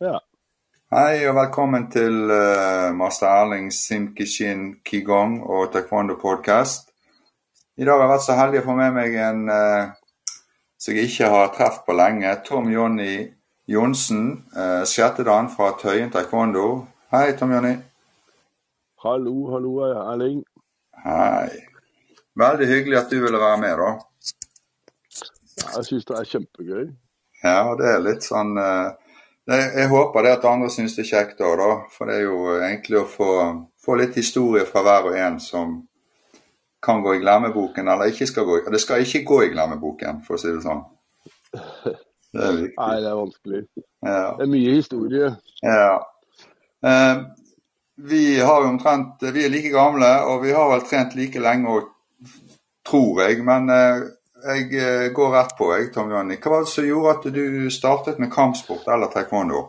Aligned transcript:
Ja. 0.00 0.16
Hei 0.88 1.26
og 1.28 1.34
velkommen 1.36 1.82
til 1.92 2.30
uh, 2.32 2.88
master 2.96 3.26
Erling 3.28 3.66
Simkishin 3.68 4.62
Qigong 4.80 5.34
og 5.44 5.74
Taekwondo 5.74 6.14
podcast. 6.16 6.86
I 7.76 7.84
dag 7.84 7.98
har 7.98 8.06
jeg 8.06 8.10
vært 8.14 8.24
så 8.24 8.36
heldig 8.38 8.62
å 8.62 8.64
få 8.64 8.76
med 8.78 8.94
meg 8.96 9.18
en 9.20 9.42
uh, 9.52 9.90
som 10.80 10.96
jeg 10.96 11.10
ikke 11.10 11.28
har 11.34 11.52
truffet 11.52 11.84
på 11.84 11.96
lenge. 11.98 12.32
Tom 12.46 12.70
Jonny 12.72 13.26
Johnsen, 13.68 14.22
uh, 14.56 14.86
sjettedan 14.88 15.52
fra 15.52 15.74
Tøyen 15.82 16.08
taekwondo. 16.16 16.64
Hei, 17.12 17.34
Tom 17.36 17.52
Jonny. 17.58 17.74
Hallo, 19.04 19.36
hallo, 19.52 19.74
Erling. 19.90 20.40
Hei. 21.04 21.60
Veldig 22.40 22.70
hyggelig 22.72 23.02
at 23.02 23.12
du 23.12 23.18
ville 23.20 23.44
være 23.44 23.60
med, 23.66 23.84
da. 23.84 23.92
Jeg 25.76 25.92
syns 25.92 26.08
det 26.08 26.18
er 26.24 26.32
kjempegøy. 26.32 26.90
Ja, 27.44 27.76
det 27.76 27.94
er 27.98 28.04
litt 28.08 28.24
sånn 28.24 28.56
uh, 28.56 28.96
det, 29.46 29.60
Jeg 29.76 29.88
håper 29.88 30.26
det 30.26 30.32
at 30.36 30.44
andre 30.48 30.70
syns 30.70 30.96
det 30.96 31.04
er 31.06 31.10
kjekt 31.10 31.40
òg, 31.44 31.56
da. 31.60 31.70
For 31.94 32.10
det 32.10 32.18
er 32.18 32.26
jo 32.26 32.40
egentlig 32.58 33.00
å 33.00 33.08
få, 33.08 33.30
få, 33.80 33.96
litt 34.00 34.18
historie 34.18 34.66
fra 34.68 34.84
hver 34.86 35.10
og 35.10 35.18
en 35.18 35.40
som 35.40 35.78
kan 36.82 37.02
gå 37.04 37.16
i 37.16 37.20
glemmeboken, 37.20 37.88
eller 37.88 38.12
ikke 38.12 38.28
skal 38.28 38.46
gå 38.48 38.60
i 38.60 38.70
Det 38.72 38.80
skal 38.80 39.02
ikke 39.04 39.24
gå 39.28 39.42
i 39.44 39.50
glemmeboken, 39.52 40.22
for 40.26 40.36
å 40.36 40.40
si 40.40 40.52
det 40.52 40.62
sånn. 40.64 40.86
Det 42.30 42.44
er 42.46 42.52
viktig. 42.54 42.76
Nei, 42.78 42.96
det 43.02 43.08
er 43.10 43.16
vanskelig. 43.18 43.60
Ja. 44.06 44.18
Det 44.38 44.44
er 44.44 44.50
mye 44.52 44.74
historie. 44.76 45.30
Ja. 45.66 45.96
Eh, 46.86 47.22
vi 48.06 48.40
har 48.40 48.62
jo 48.62 48.68
omtrent 48.70 49.24
Vi 49.34 49.44
er 49.44 49.50
like 49.52 49.72
gamle, 49.74 50.10
og 50.30 50.44
vi 50.44 50.54
har 50.54 50.70
vel 50.70 50.84
trent 50.86 51.16
like 51.18 51.42
lenge 51.42 51.74
òg, 51.74 51.88
tror 52.86 53.22
jeg. 53.24 53.42
Men 53.44 53.66
uh, 53.68 54.06
jeg 54.44 54.72
eh, 54.78 55.08
går 55.12 55.34
rett 55.34 55.52
på, 55.58 55.68
jeg, 55.74 55.90
Tom 55.94 56.10
Jonny. 56.12 56.38
Hva 56.40 56.54
var 56.54 56.64
det 56.64 56.72
som 56.72 56.86
gjorde 56.86 57.12
at 57.16 57.28
du 57.34 57.44
startet 57.72 58.20
med 58.22 58.32
kampsport 58.32 58.88
eller 58.90 59.12
taekwondo? 59.12 59.62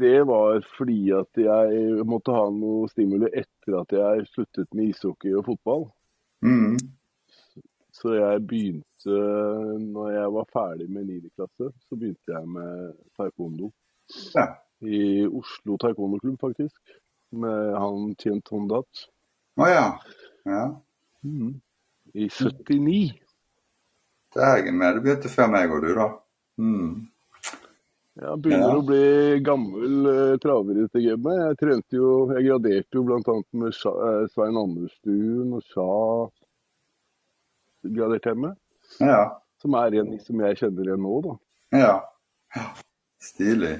Det 0.00 0.22
var 0.28 0.62
fordi 0.78 1.00
at 1.12 1.40
jeg 1.40 2.04
måtte 2.08 2.32
ha 2.32 2.46
noe 2.52 2.88
stimuli 2.88 3.28
etter 3.28 3.80
at 3.82 3.92
jeg 3.92 4.28
sluttet 4.30 4.70
med 4.72 4.92
ishockey 4.92 5.34
og 5.36 5.44
fotball. 5.50 5.84
Mm. 6.44 6.78
Så 7.96 8.14
jeg 8.16 8.44
begynte, 8.48 9.18
når 9.82 10.14
jeg 10.14 10.32
var 10.36 10.48
ferdig 10.52 10.86
med 10.92 11.10
9. 11.10 11.18
klasse, 11.36 11.68
så 11.88 11.98
begynte 11.98 12.32
jeg 12.32 12.48
med 12.56 12.96
taekwondo. 13.18 13.70
Ja. 14.36 14.48
I 14.84 15.26
Oslo 15.26 15.76
taekwondo-klubb, 15.80 16.40
faktisk. 16.40 16.96
Med 17.36 17.76
han 17.80 18.10
Tient 18.20 18.48
Hondat. 18.52 19.06
Å 19.56 19.64
oh, 19.64 19.70
ja. 19.72 19.86
ja. 20.48 20.66
Mm 21.24 21.56
i 22.16 22.28
79. 22.32 23.12
Dægen 24.36 24.80
meg, 24.80 24.96
du 24.96 25.04
begynte 25.04 25.32
før 25.32 25.52
meg 25.52 25.72
og 25.72 25.84
du, 25.84 25.92
da. 25.96 26.08
Mm. 26.60 26.90
Jeg 28.16 28.40
begynner 28.40 28.70
ja. 28.72 28.76
å 28.80 28.84
bli 28.88 29.40
gammel 29.44 30.08
uh, 30.08 30.36
traver 30.40 30.78
i 30.80 30.86
TGM. 30.88 31.26
Jeg 31.36 31.58
trente 31.60 31.98
jo, 31.98 32.12
jeg 32.32 32.46
graderte 32.48 32.96
jo 32.96 33.02
bl.a. 33.04 33.34
med 33.60 33.76
Sja, 33.76 33.92
uh, 33.92 34.22
Svein 34.32 34.56
Anderstuen 34.56 35.52
og 35.58 35.64
Sja 35.68 35.90
graderte 37.96 38.32
jeg 38.32 38.40
med. 38.46 38.56
Ja. 39.04 39.20
Som 39.60 39.76
er 39.76 39.98
en 40.00 40.16
som 40.24 40.40
jeg 40.46 40.60
kjenner 40.62 40.88
igjen 40.88 41.04
nå, 41.04 41.18
da. 41.26 41.36
Ja. 41.76 41.92
Stilig. 43.20 43.76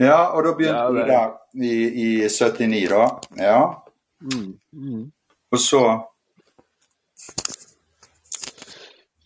Ja, 0.00 0.32
og 0.36 0.44
da 0.44 0.54
begynte 0.56 0.88
du 0.92 1.02
der 1.08 1.36
i, 1.56 1.76
i 2.04 2.08
79, 2.28 2.88
da. 2.92 3.04
Ja. 3.40 3.60
Mm, 4.24 4.50
mm. 4.72 5.04
Og 5.52 5.60
så 5.60 5.82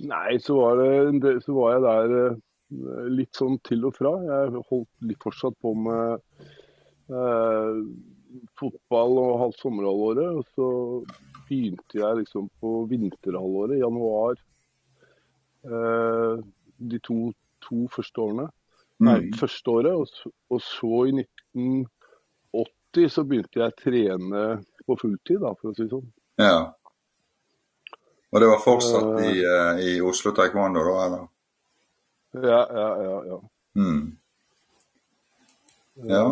Nei, 0.08 0.38
så 0.40 0.56
var, 0.56 0.80
det, 1.20 1.34
så 1.44 1.54
var 1.56 1.74
jeg 1.74 1.82
der 1.84 2.14
eh, 2.20 3.08
litt 3.12 3.36
sånn 3.36 3.58
til 3.66 3.84
og 3.88 3.96
fra. 3.98 4.14
Jeg 4.24 4.62
holdt 4.70 5.08
litt 5.08 5.20
fortsatt 5.22 5.56
på 5.60 5.74
med 5.76 6.22
eh, 7.10 7.80
fotball 8.60 9.18
og 9.20 9.40
halvt 9.44 9.64
sommerhalvåret. 9.64 10.40
Og 10.40 10.46
så 10.54 10.70
begynte 11.50 12.00
jeg 12.00 12.22
liksom 12.22 12.48
på 12.62 12.74
vinterhalvåret, 12.90 13.76
i 13.76 13.82
januar. 13.82 14.40
Eh, 15.66 16.34
de 16.90 17.02
to, 17.04 17.20
to, 17.66 17.84
første 17.92 18.24
årene. 18.24 18.48
Nei, 19.00 19.18
mm. 19.26 19.32
første 19.40 19.76
året. 19.76 19.92
Og, 20.00 20.34
og, 20.48 20.62
så 20.64 21.04
i 21.10 21.16
1980 21.20 23.12
så 23.12 23.26
begynte 23.28 23.60
jeg 23.60 23.72
å 23.74 23.80
trene 23.84 24.44
på 24.86 25.00
fulltid, 25.02 25.42
da, 25.44 25.52
for 25.58 25.72
å 25.72 25.76
si 25.76 25.84
det 25.84 25.92
sånn. 25.92 26.08
Ja. 26.40 26.70
Og 28.30 28.40
det 28.40 28.48
var 28.48 28.62
fortsatt 28.62 29.20
i, 29.26 29.34
uh, 29.42 29.80
i 29.82 30.00
Oslo 30.00 30.32
Taekwondo, 30.34 30.84
da? 30.86 31.06
eller? 31.06 31.26
Ja, 32.32 32.60
ja, 32.80 32.88
ja. 33.02 33.16
ja. 33.30 33.38
Mm. 33.74 34.16
ja. 36.08 36.24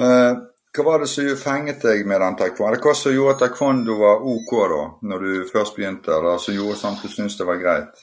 Uh, 0.00 0.42
hva 0.76 0.84
var 0.84 1.00
det 1.00 1.08
som 1.08 1.28
fenget 1.40 1.80
deg 1.86 2.02
med 2.08 2.20
den 2.20 2.36
taekwondo? 2.36 2.80
Hva 2.82 2.92
som 2.98 3.14
gjorde 3.14 3.36
at 3.36 3.44
taekwondo 3.44 3.94
var 4.00 4.26
OK 4.26 4.52
da, 4.72 4.82
når 5.08 5.24
du 5.24 5.30
først 5.52 5.78
begynte, 5.78 6.12
eller 6.12 6.42
som 6.42 6.56
gjorde 6.56 6.76
sånn 6.80 6.98
at 6.98 7.06
du 7.06 7.12
syntes 7.14 7.38
det 7.38 7.46
var 7.48 7.62
greit? 7.62 8.02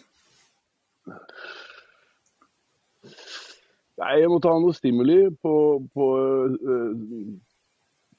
Nei, 4.01 4.13
jeg 4.24 4.31
måtte 4.31 4.50
ha 4.50 4.57
noe 4.57 4.74
stimuli 4.74 5.19
på, 5.38 5.53
på, 5.94 6.07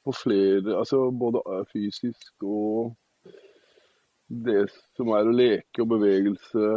på 0.05 0.15
flere 0.15 0.76
Altså 0.78 1.09
både 1.11 1.43
fysisk 1.72 2.47
og 2.47 2.93
det 4.46 4.64
som 4.96 5.12
er 5.14 5.28
å 5.28 5.34
leke 5.34 5.82
og 5.84 5.92
bevegelse 5.94 6.70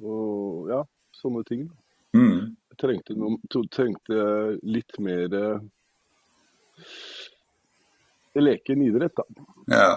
og 0.00 0.70
ja, 0.70 0.80
sånne 1.16 1.44
ting. 1.48 1.68
Mm. 2.16 2.56
Jeg 2.72 2.80
trengte, 2.80 3.16
noe, 3.18 3.38
trengte 3.70 4.24
litt 4.64 4.98
mer 5.02 5.36
eh, 5.36 5.60
leke 8.40 8.74
enn 8.74 8.86
idrett, 8.88 9.16
da. 9.20 9.46
Ja. 9.70 9.92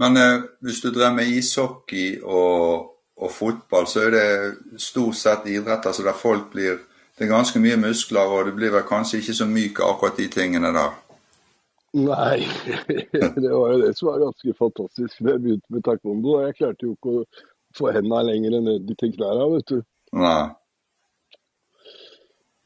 Men 0.00 0.16
eh, 0.16 0.46
hvis 0.64 0.80
du 0.84 0.90
drev 0.92 1.14
med 1.16 1.30
ishockey 1.30 2.20
og, 2.22 2.90
og, 3.20 3.30
fotball, 3.32 3.88
så 3.88 4.06
er 4.06 4.16
det 4.16 4.80
stort 4.80 5.18
sett 5.20 5.48
idretter 5.50 5.92
altså 5.92 6.06
der 6.06 6.16
folk 6.16 6.50
blir 6.54 6.86
Det 7.20 7.26
er 7.26 7.34
ganske 7.36 7.60
mye 7.60 7.76
muskler, 7.76 8.30
og 8.32 8.46
du 8.48 8.54
blir 8.56 8.70
vel 8.72 8.86
kanskje 8.88 9.18
ikke 9.20 9.34
så 9.36 9.44
myk 9.44 9.82
av 9.84 9.90
akkurat 9.92 10.16
de 10.16 10.28
tingene 10.32 10.70
der? 10.72 10.94
Nei, 11.92 12.46
det 13.42 13.50
var 13.50 13.72
jo 13.72 13.80
det 13.80 13.94
som 13.98 14.08
var 14.08 14.22
ganske 14.22 14.54
fantastisk 14.54 15.22
da 15.24 15.34
jeg 15.34 15.42
begynte 15.42 15.74
med 15.74 15.82
taekwondo. 15.86 16.36
og 16.36 16.46
Jeg 16.46 16.56
klarte 16.60 16.86
jo 16.86 16.94
ikke 16.94 17.14
å 17.14 17.24
få 17.74 17.90
hendene 17.96 18.22
lenger 18.28 18.60
ned 18.62 18.92
til 19.00 19.14
knærne, 19.16 19.48
vet 19.56 19.72
du. 19.72 19.80
Nei. 20.20 20.44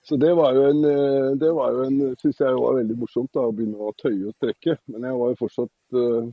Så 0.05 0.19
det 0.21 0.35
var 0.37 0.53
jo 0.53 0.67
en, 0.69 0.85
eh, 0.85 1.31
det 1.41 1.53
var 1.57 1.73
jo 1.73 1.87
en 1.87 1.99
synes 2.21 2.41
jeg 2.45 2.61
var 2.61 2.77
veldig 2.77 2.99
morsomt 3.01 3.31
da, 3.33 3.47
å 3.49 3.55
begynne 3.57 3.81
å 3.81 3.95
tøye 3.97 4.29
og 4.29 4.37
strekke. 4.37 4.77
Men 4.93 5.09
jeg 5.09 5.21
var 5.23 5.33
jo 5.33 5.41
fortsatt 5.41 5.97
uh, 5.97 6.29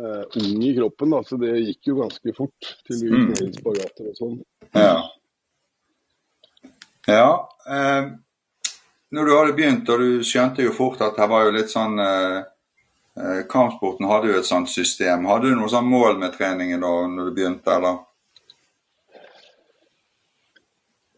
uh, 0.00 0.24
ung 0.42 0.66
i 0.66 0.74
kroppen, 0.74 1.14
da, 1.14 1.22
så 1.22 1.38
det 1.38 1.54
gikk 1.60 1.92
jo 1.92 2.00
ganske 2.02 2.34
fort 2.34 2.70
til 2.88 3.04
vi 3.04 3.12
gikk 3.12 3.30
ned 3.30 3.46
i 3.46 3.60
spagater 3.60 4.10
og 4.10 4.18
sånn. 4.18 4.38
Ja. 4.74 4.96
Ja. 7.06 7.26
Uh 7.70 8.16
når 9.14 9.24
du 9.24 9.32
hadde 9.36 9.54
begynt, 9.54 9.88
og 9.92 10.02
du 10.02 10.26
skjønte 10.26 10.64
jo 10.64 10.74
fort 10.74 11.02
at 11.04 11.18
det 11.18 11.28
var 11.30 11.46
jo 11.46 11.54
litt 11.54 11.70
sånn 11.70 12.00
eh, 12.02 12.38
eh, 13.20 13.40
Kampsporten 13.50 14.08
hadde 14.10 14.32
jo 14.32 14.40
et 14.40 14.48
sånt 14.48 14.70
system. 14.70 15.28
Hadde 15.30 15.52
du 15.52 15.58
noe 15.58 15.70
sånn 15.70 15.86
mål 15.86 16.18
med 16.22 16.34
treningen 16.34 16.82
da 16.82 16.92
når 17.12 17.28
du 17.28 17.36
begynte, 17.36 17.76
eller? 17.76 18.02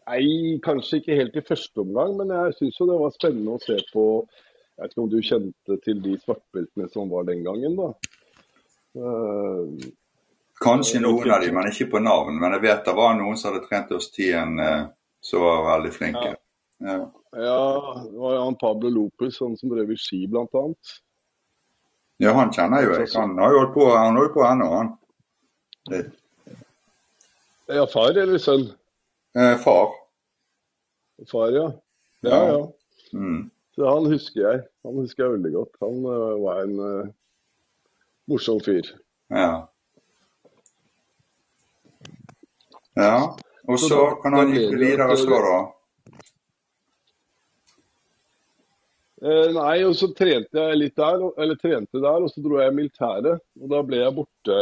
Nei, 0.09 0.57
kanskje 0.65 1.01
ikke 1.01 1.17
helt 1.17 1.37
i 1.37 1.45
første 1.45 1.81
omgang, 1.83 2.15
men 2.17 2.33
jeg 2.33 2.57
syns 2.57 2.77
jo 2.81 2.87
det 2.89 2.97
var 2.97 3.11
spennende 3.13 3.57
å 3.57 3.61
se 3.61 3.77
på 3.93 4.05
Jeg 4.25 4.81
vet 4.81 4.93
ikke 4.93 5.03
om 5.03 5.09
du 5.11 5.17
kjente 5.27 5.75
til 5.83 5.97
de 6.01 6.13
svartbeltene 6.21 6.85
som 6.93 7.09
var 7.11 7.25
den 7.27 7.41
gangen, 7.43 7.73
da. 7.75 7.89
Uh, 8.95 9.89
Kanskje 10.63 11.01
noen 11.03 11.33
av 11.35 11.43
de, 11.43 11.49
men 11.55 11.67
ikke 11.67 11.89
på 11.91 12.01
navn. 12.01 12.39
Men 12.39 12.55
jeg 12.55 12.63
vet 12.63 12.85
det 12.87 12.93
var 12.95 13.17
noen 13.17 13.37
som 13.37 13.51
hadde 13.51 13.67
trent 13.67 13.91
hos 13.91 14.07
Tien 14.11 14.55
som 15.23 15.43
var 15.43 15.65
veldig 15.67 15.91
flinke. 15.95 16.31
Ja. 16.31 16.39
Ja. 16.79 17.11
ja, 17.31 18.01
det 18.11 18.17
var 18.17 18.37
han 18.39 18.55
Pablo 18.55 18.89
Lopez, 18.89 19.39
han 19.39 19.57
som 19.57 19.69
drev 19.69 19.91
i 19.91 19.97
ski 19.99 20.21
bl.a. 20.31 20.63
Ja, 22.23 22.33
han 22.35 22.53
kjenner 22.55 22.83
jo 22.83 22.93
jeg. 22.95 23.09
Han 23.15 23.37
har 23.39 23.53
jo 23.53 23.61
holdt 23.63 23.73
på, 23.75 23.85
han 23.91 24.15
holder 24.15 24.33
på 24.33 24.45
ennå, 24.47 24.69
han. 24.75 24.91
Det. 25.89 26.01
Ja, 27.69 27.85
far 27.87 28.17
eller 28.17 28.39
sønn? 28.41 28.65
Eh, 29.37 29.55
far. 29.63 29.91
Far, 31.31 31.51
ja. 31.55 31.67
Ja, 32.25 32.39
ja. 32.47 32.59
Mm. 33.13 33.49
Så 33.75 33.87
han 33.87 34.07
husker 34.11 34.41
jeg. 34.41 34.63
Han 34.83 34.97
husker 34.99 35.23
jeg 35.23 35.35
veldig 35.37 35.51
godt. 35.53 35.75
Han 35.83 35.99
uh, 36.03 36.35
var 36.43 36.63
en 36.63 36.79
uh, 36.79 37.11
morsom 38.27 38.59
fyr. 38.65 38.87
Ja. 39.31 39.51
Ja. 42.99 43.13
Og 43.67 43.79
så, 43.79 43.91
så 43.91 44.01
kan 44.23 44.35
han 44.35 44.55
gikk 44.55 44.75
videre 44.79 45.15
så, 45.19 45.29
da? 45.45 45.59
Eh, 49.19 49.49
nei, 49.51 49.83
og 49.83 49.95
så 49.99 50.07
trente 50.15 50.55
jeg 50.63 50.77
litt 50.79 50.95
der, 50.95 51.23
eller 51.41 51.57
trente 51.59 51.99
der, 51.99 52.23
og 52.23 52.29
så 52.31 52.43
dro 52.43 52.59
jeg 52.61 52.71
i 52.71 52.75
militæret. 52.77 53.41
Og 53.59 53.71
da 53.73 53.81
ble 53.83 53.99
jeg 53.99 54.15
borte 54.15 54.59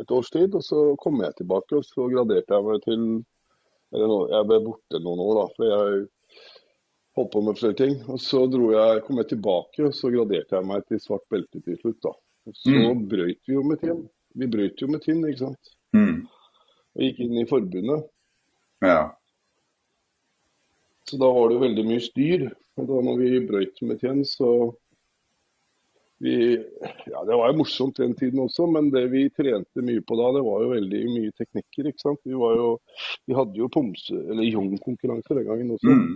et 0.00 0.10
års 0.10 0.30
tid, 0.32 0.54
og 0.56 0.64
så 0.64 0.80
kom 1.02 1.20
jeg 1.22 1.36
tilbake, 1.38 1.76
og 1.76 1.84
så 1.84 2.08
graderte 2.10 2.56
jeg 2.56 2.66
meg 2.70 2.82
til 2.88 3.04
Eller 3.92 4.30
jeg 4.32 4.46
ble 4.48 4.56
borte 4.64 4.98
noen 5.04 5.20
år, 5.20 5.34
da. 5.36 5.42
For 5.52 5.68
jeg 5.68 6.04
holdt 7.18 7.30
på 7.34 7.40
med 7.44 7.58
flere 7.60 7.76
ting. 7.76 7.98
Og 8.08 8.16
så 8.24 8.46
dro 8.48 8.70
jeg, 8.72 9.02
kom 9.04 9.18
jeg 9.20 9.28
tilbake, 9.34 9.84
og 9.84 9.92
så 9.92 10.08
graderte 10.14 10.56
jeg 10.56 10.64
meg 10.70 10.86
til 10.88 11.00
svart 11.04 11.26
belte 11.28 11.60
til 11.60 11.76
slutt, 11.82 11.98
da. 12.06 12.12
Og 12.48 12.56
så 12.56 12.72
Mm. 12.72 13.02
brøyt 13.10 13.42
vi 13.46 13.52
jo 13.52 13.62
med 13.62 13.82
Tinn. 13.82 14.08
Vi 14.34 14.46
brøyt 14.48 14.80
jo 14.80 14.88
med 14.88 15.02
Tinn, 15.04 15.20
ikke 15.28 15.42
sant. 15.44 15.74
Mm. 15.92 16.24
Og 16.96 17.02
gikk 17.04 17.20
inn 17.20 17.36
i 17.36 17.44
forbundet. 17.44 18.08
Ja. 18.80 19.12
Så 21.08 21.18
da 21.20 21.28
det 21.50 21.56
jo 21.58 21.64
veldig 21.64 21.84
mye 21.88 22.02
styr. 22.04 22.46
Og 22.80 22.88
da 22.88 23.00
når 23.04 23.18
vi 23.20 23.40
brøyt 23.48 23.82
med 23.84 24.00
tjen, 24.00 24.22
så 24.28 24.52
vi, 26.22 26.54
ja, 27.10 27.24
Det 27.24 27.34
var 27.34 27.48
jo 27.50 27.56
morsomt 27.58 27.96
den 27.98 28.14
tiden 28.14 28.38
også, 28.44 28.68
men 28.70 28.92
det 28.94 29.08
vi 29.10 29.24
trente 29.34 29.82
mye 29.82 30.04
på 30.06 30.14
da, 30.20 30.28
det 30.36 30.42
var 30.46 30.62
jo 30.62 30.68
veldig 30.70 31.00
mye 31.10 31.32
teknikker. 31.34 31.88
ikke 31.90 31.98
sant? 32.04 32.20
Vi, 32.22 32.36
var 32.38 32.54
jo, 32.54 32.68
vi 33.26 33.34
hadde 33.34 33.58
jo 33.58 33.66
pomse, 33.74 34.14
eller 34.30 34.46
jong-konkurranse 34.46 35.34
den 35.34 35.48
gangen 35.48 35.72
også. 35.74 35.96
Mm. 35.98 36.14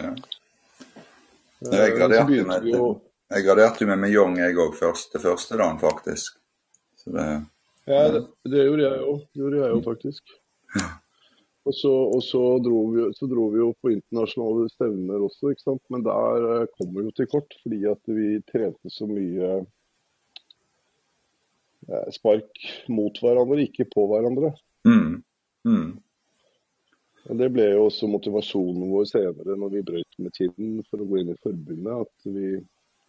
ja. 0.00 0.10
Eh, 0.10 1.78
Jeg 1.78 1.94
graderte 1.94 2.42
meg 2.50 2.66
til 2.66 2.74
jo 2.74 2.88
Jeg 3.30 3.46
graderte 3.46 3.86
meg 3.88 4.02
med 4.02 4.12
jong 4.12 4.34
jeg 4.42 4.58
òg, 4.58 4.74
det 5.14 5.22
første 5.22 5.62
dagen, 5.62 5.78
faktisk. 5.86 6.42
Så 6.98 7.14
det 7.14 7.30
Ja, 7.86 8.02
det, 8.10 8.26
det 8.50 8.66
gjorde 8.66 8.88
jeg 8.90 9.06
òg. 9.06 9.22
Det 9.30 9.44
gjorde 9.44 9.62
jeg 9.62 9.70
jo 9.70 9.82
faktisk. 9.86 10.36
Og 11.66 11.74
så, 11.74 11.90
og 11.90 12.20
så, 12.22 12.40
dro 12.62 12.80
vi, 12.94 13.08
så 13.18 13.26
dro 13.26 13.48
vi 13.50 13.58
jo 13.58 13.72
på 13.82 13.90
internasjonale 13.90 14.68
stevner 14.70 15.24
også, 15.26 15.50
ikke 15.50 15.64
sant. 15.64 15.82
Men 15.90 16.04
der 16.06 16.44
kommer 16.46 16.68
kom 16.76 16.92
vi 16.94 17.06
jo 17.08 17.14
til 17.16 17.30
kort 17.32 17.56
fordi 17.64 17.80
at 17.90 18.12
vi 18.14 18.28
trente 18.46 18.92
så 18.94 19.08
mye 19.10 19.48
eh, 21.90 22.08
spark 22.14 22.62
mot 22.92 23.18
hverandre, 23.22 23.64
ikke 23.66 23.88
på 23.90 24.06
hverandre. 24.12 24.54
mm. 24.86 25.14
Mm. 25.66 25.88
Og 27.26 27.38
Det 27.40 27.48
ble 27.50 27.64
jo 27.72 27.88
også 27.88 28.06
motivasjonen 28.06 28.86
vår 28.92 29.08
senere 29.10 29.56
når 29.58 29.72
vi 29.74 29.86
brøyt 29.88 30.18
med 30.22 30.34
tiden 30.36 30.76
for 30.86 31.02
å 31.02 31.08
gå 31.10 31.18
inn 31.18 31.32
i 31.34 31.40
forbundet. 31.42 32.06
at 32.06 32.30
vi 32.30 32.52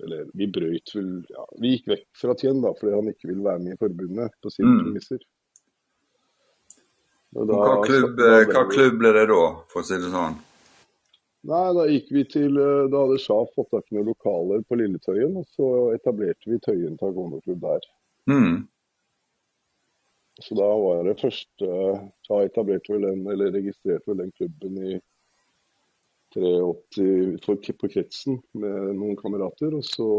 eller 0.04 0.28
vi 0.38 0.46
brøyt 0.54 0.94
vel 0.94 1.12
ja, 1.34 1.44
Vi 1.62 1.76
gikk 1.76 1.88
vekk 1.90 2.06
fra 2.22 2.36
Tjen 2.38 2.62
da, 2.62 2.74
fordi 2.78 2.94
han 2.94 3.10
ikke 3.12 3.30
ville 3.32 3.46
være 3.46 3.64
med 3.64 3.74
i 3.74 3.82
forbundet 3.82 4.36
på 4.42 4.52
sine 4.54 4.74
Mm. 4.74 4.82
premisser. 4.84 5.22
Da- 7.36 7.44
Hva 7.44 7.82
klubb, 7.84 8.20
hva 8.52 8.64
klubb 8.72 9.00
ble 9.02 9.12
det 9.14 9.26
da, 9.30 9.42
for 9.72 9.84
å 9.84 9.86
si 9.88 9.98
det 10.00 10.12
sånn? 10.14 10.38
Nei, 11.48 11.68
da 11.76 11.84
gikk 11.88 12.08
vi 12.12 12.24
til 12.28 12.58
eh, 12.60 12.88
Da 12.92 13.04
hadde 13.04 13.20
Sjaf 13.24 13.52
fått 13.56 13.70
tak 13.72 13.86
i 13.92 13.96
noen 13.96 14.10
lokaler 14.10 14.64
på 14.68 14.80
Lilletøyen, 14.80 15.38
og 15.40 15.46
så 15.56 15.68
etablerte 15.96 16.50
vi 16.50 16.60
Tøyen 16.64 16.98
taekwondo-klubb 17.00 17.62
der. 17.64 17.86
Mm. 18.32 18.58
Så 20.44 20.58
da 20.58 20.68
var 20.68 21.06
det 21.08 21.20
første 21.22 21.70
Da 22.28 22.42
etablerte 22.46 22.94
vel 22.94 23.08
den, 23.08 23.24
eller 23.32 23.54
registrerte 23.56 24.12
vel 24.12 24.24
den 24.26 24.34
klubben 24.36 24.82
i 24.82 24.98
83 26.36 27.40
for, 27.46 27.56
på 27.80 27.90
kretsen 27.94 28.42
med 28.60 28.92
noen 28.98 29.16
kamerater. 29.20 29.78
Og 29.78 29.86
så 29.88 30.10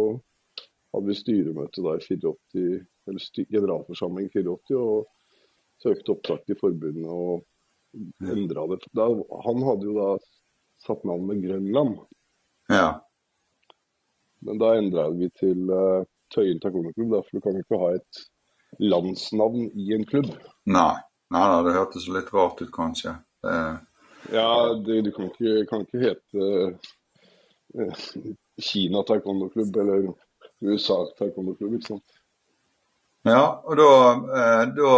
hadde 0.94 1.10
vi 1.10 1.18
styremøte 1.18 1.84
da 1.84 1.98
i 1.98 2.02
84, 2.08 2.80
eller 3.08 3.46
generalforsamling 3.52 4.30
i 4.30 4.32
84 4.40 4.80
og 4.80 5.06
søkte 5.82 6.14
opptak 6.14 6.44
til 6.46 6.58
forbundet 6.60 7.08
og 7.08 7.44
endra 8.24 8.66
det. 8.72 8.80
Da, 8.96 9.08
han 9.46 9.64
hadde 9.66 9.88
jo 9.88 9.96
da 9.96 10.08
satt 10.84 11.04
navnet 11.08 11.42
Grønland. 11.44 11.98
Ja. 12.72 13.00
Men 14.44 14.60
da 14.60 14.74
endra 14.78 15.08
vi 15.14 15.30
til 15.38 15.70
uh, 15.72 16.04
Tøyen 16.34 16.60
taekwondo-klubb, 16.62 17.16
for 17.24 17.38
du 17.38 17.44
kan 17.44 17.58
ikke 17.58 17.80
ha 17.80 17.92
et 17.96 18.24
landsnavn 18.84 19.70
i 19.74 19.94
en 19.96 20.06
klubb. 20.06 20.30
Nei. 20.68 20.94
Nei 21.32 21.44
da, 21.50 21.60
det 21.64 21.76
hørtes 21.76 22.06
litt 22.12 22.30
rart 22.32 22.62
ut, 22.62 22.72
kanskje. 22.74 23.18
Det, 23.44 23.56
Ja, 24.32 24.74
det, 24.84 25.02
du 25.06 25.12
kan 25.14 25.28
ikke, 25.30 25.64
kan 25.70 25.84
ikke 25.84 26.00
hete 26.02 26.46
uh, 27.78 28.30
Kina 28.60 29.02
taekwondo-klubb 29.06 29.76
eller 29.82 30.08
USA 30.64 31.02
taekwondo-klubb, 31.18 31.78
ikke 31.78 31.94
sant. 31.94 32.17
Ja, 33.26 33.62
og 33.64 33.76
da, 33.76 34.12
eh, 34.38 34.64
da 34.76 34.90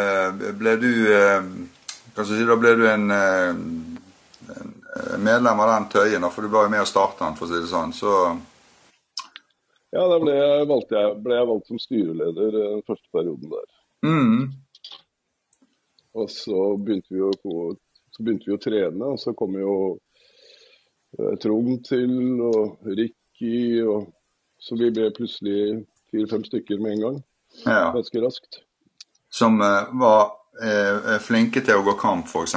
eh, 0.00 0.28
ble 0.56 0.72
du 0.80 0.92
eh, 1.12 1.42
Hva 2.14 2.24
skal 2.24 2.34
jeg 2.34 2.40
si, 2.40 2.48
da 2.48 2.56
ble 2.58 2.70
du 2.78 2.84
en, 2.88 3.10
en 3.12 3.58
medlem 5.22 5.60
av 5.62 5.68
den 5.74 5.88
Tøyen, 5.92 6.30
for 6.32 6.40
du 6.42 6.48
var 6.50 6.62
jo 6.66 6.72
med 6.72 6.82
og 6.82 6.90
starta 6.90 7.20
den, 7.26 7.36
for 7.38 7.44
å 7.46 7.50
si 7.50 7.58
det 7.60 7.70
sånn. 7.70 7.92
Så 7.94 8.10
Ja, 9.94 10.02
da 10.02 10.16
ble 10.18 10.32
jeg, 10.34 10.66
valgt, 10.70 10.90
jeg, 10.96 11.06
ble 11.22 11.34
jeg 11.38 11.50
valgt 11.52 11.68
som 11.70 11.78
styreleder 11.82 12.50
den 12.56 12.82
første 12.88 13.08
perioden 13.14 13.48
der. 13.52 13.68
mm. 14.08 14.42
Og 16.18 16.26
så 16.32 16.58
begynte 16.82 17.14
vi 17.14 17.20
å, 17.22 17.30
så 18.10 18.18
begynte 18.24 18.48
vi 18.48 18.56
å 18.56 18.62
trene, 18.62 19.04
og 19.12 19.18
så 19.22 19.30
kom 19.38 19.52
jo 19.60 19.74
eh, 21.14 21.34
Trond 21.38 21.84
til, 21.86 22.14
og 22.42 22.58
Ricky, 22.88 23.84
og 23.84 24.08
så 24.58 24.74
vi 24.80 24.88
ble 24.90 25.12
plutselig 25.14 25.84
fire-fem 26.10 26.42
stykker 26.48 26.78
med 26.82 26.90
en 26.96 27.04
gang. 27.04 27.18
Ja. 27.64 27.90
Ganske 27.94 28.22
raskt. 28.24 28.60
Som 29.30 29.60
uh, 29.60 29.90
var 30.00 30.32
uh, 30.62 31.18
flinke 31.22 31.62
til 31.64 31.80
å 31.80 31.84
gå 31.86 31.96
kamp, 32.00 32.30
f.eks. 32.30 32.56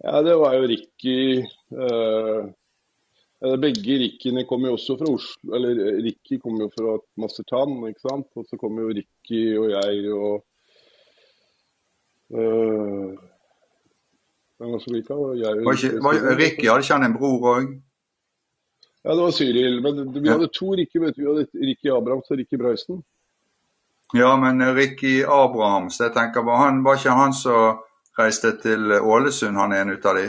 Ja, 0.00 0.20
det 0.24 0.36
var 0.40 0.56
jo 0.56 0.68
Ricky 0.68 1.16
Begge 3.60 3.94
Rickyene 4.00 4.42
kom 4.48 4.64
jo 4.64 4.74
også 4.76 4.96
fra 5.00 5.08
Oslo. 5.12 5.52
Eller 5.56 6.00
Ricky 6.04 6.38
kom 6.40 6.58
jo 6.60 6.68
fra 6.72 6.96
Mastertan, 7.20 7.76
ikke 7.88 8.08
sant. 8.08 8.28
Og 8.36 8.48
så 8.48 8.56
kom 8.60 8.80
jo 8.80 8.88
Ricky 8.96 9.42
og 9.60 9.68
jeg 9.72 10.12
og 10.12 10.46
Uh, 12.30 13.18
var? 14.58 15.34
Jeg 15.34 15.64
Var 15.64 15.72
ikke, 15.72 16.02
var, 16.02 16.36
Ricky, 16.38 16.66
hadde 16.68 16.84
ikke 16.84 16.94
han 16.94 17.06
en 17.08 17.16
bror 17.16 17.46
òg? 17.56 17.70
Ja, 19.02 19.14
det 19.14 19.22
var 19.22 19.30
Cyril. 19.30 19.80
Men 19.82 20.12
vi 20.22 20.28
hadde 20.28 20.48
to 20.52 20.74
Ricky. 20.76 20.98
vet 20.98 21.16
du. 21.16 21.22
Vi 21.22 21.28
hadde 21.28 21.66
Ricky 21.66 21.90
Abrahams 21.90 22.30
og 22.30 22.38
Ricky 22.38 22.56
Breisen. 22.56 23.02
Ja, 24.12 24.36
men 24.36 24.74
Ricky 24.74 25.24
Abrahams, 25.24 26.00
jeg 26.00 26.12
tenker 26.14 26.42
på, 26.42 26.56
han 26.58 26.82
var 26.82 26.98
ikke 26.98 27.14
han 27.14 27.34
som 27.36 27.78
reiste 28.18 28.50
til 28.58 28.90
Ålesund, 28.98 29.54
han 29.56 29.74
ene 29.76 29.94
ut 29.94 30.06
av 30.06 30.18
de? 30.18 30.24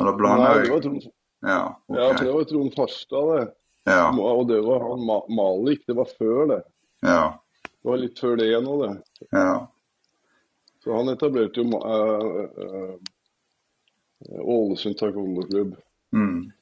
Eller 0.00 0.16
blander 0.18 0.56
Nei, 0.56 0.64
det 0.64 0.72
var 0.72 0.82
Trond, 0.82 1.06
Ja, 1.40 1.60
ja, 1.86 2.08
for 2.16 2.24
det 2.24 2.32
var 2.34 2.48
Trond 2.50 2.74
Farstad, 2.74 3.30
det. 3.36 3.46
Ja, 3.88 4.10
Og 4.12 4.48
det 4.48 4.60
var 4.66 4.82
han 4.88 5.06
Malik. 5.36 5.86
Det 5.86 5.96
var 5.96 6.08
før 6.18 6.46
det. 6.50 6.62
ja, 7.06 7.38
Det 7.62 7.88
var 7.90 8.02
litt 8.02 8.18
før 8.18 8.36
det 8.36 8.50
nå, 8.64 8.76
det. 8.82 8.90
ja. 9.30 9.52
Så 10.84 10.96
han 10.96 11.12
etablerte 11.12 11.60
jo 11.60 11.76
uh, 11.76 12.44
eh, 12.64 12.92
Ålesund 14.28 14.98
taekwondo-klubb. 14.98 15.76
Mm. 16.12 16.52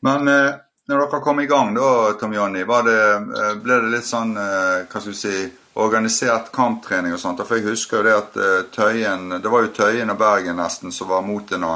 Men 0.00 0.28
eh, 0.28 0.50
når 0.88 0.98
dere 1.04 1.20
kom 1.20 1.40
i 1.40 1.46
gang 1.46 1.74
da, 1.76 2.12
Tom 2.20 2.34
Jonny, 2.34 2.60
eh, 2.60 3.54
ble 3.62 3.80
det 3.80 3.92
litt 3.92 4.06
sånn, 4.08 4.36
eh, 4.36 4.84
hva 4.88 5.00
skal 5.00 5.12
vi 5.12 5.18
si, 5.18 5.48
organisert 5.78 6.52
kamptrening 6.54 7.14
og 7.14 7.22
sånt? 7.22 7.42
For 7.46 7.58
jeg 7.58 7.70
husker 7.70 8.00
jo 8.00 8.06
det 8.06 8.14
at 8.16 8.38
eh, 8.42 8.60
Tøyen, 8.74 9.34
det 9.42 9.52
var 9.52 9.66
jo 9.66 9.74
Tøyen 9.76 10.14
og 10.14 10.20
Bergen 10.20 10.58
nesten 10.58 10.94
som 10.94 11.10
var 11.10 11.26
mot 11.26 11.52
en 11.54 11.66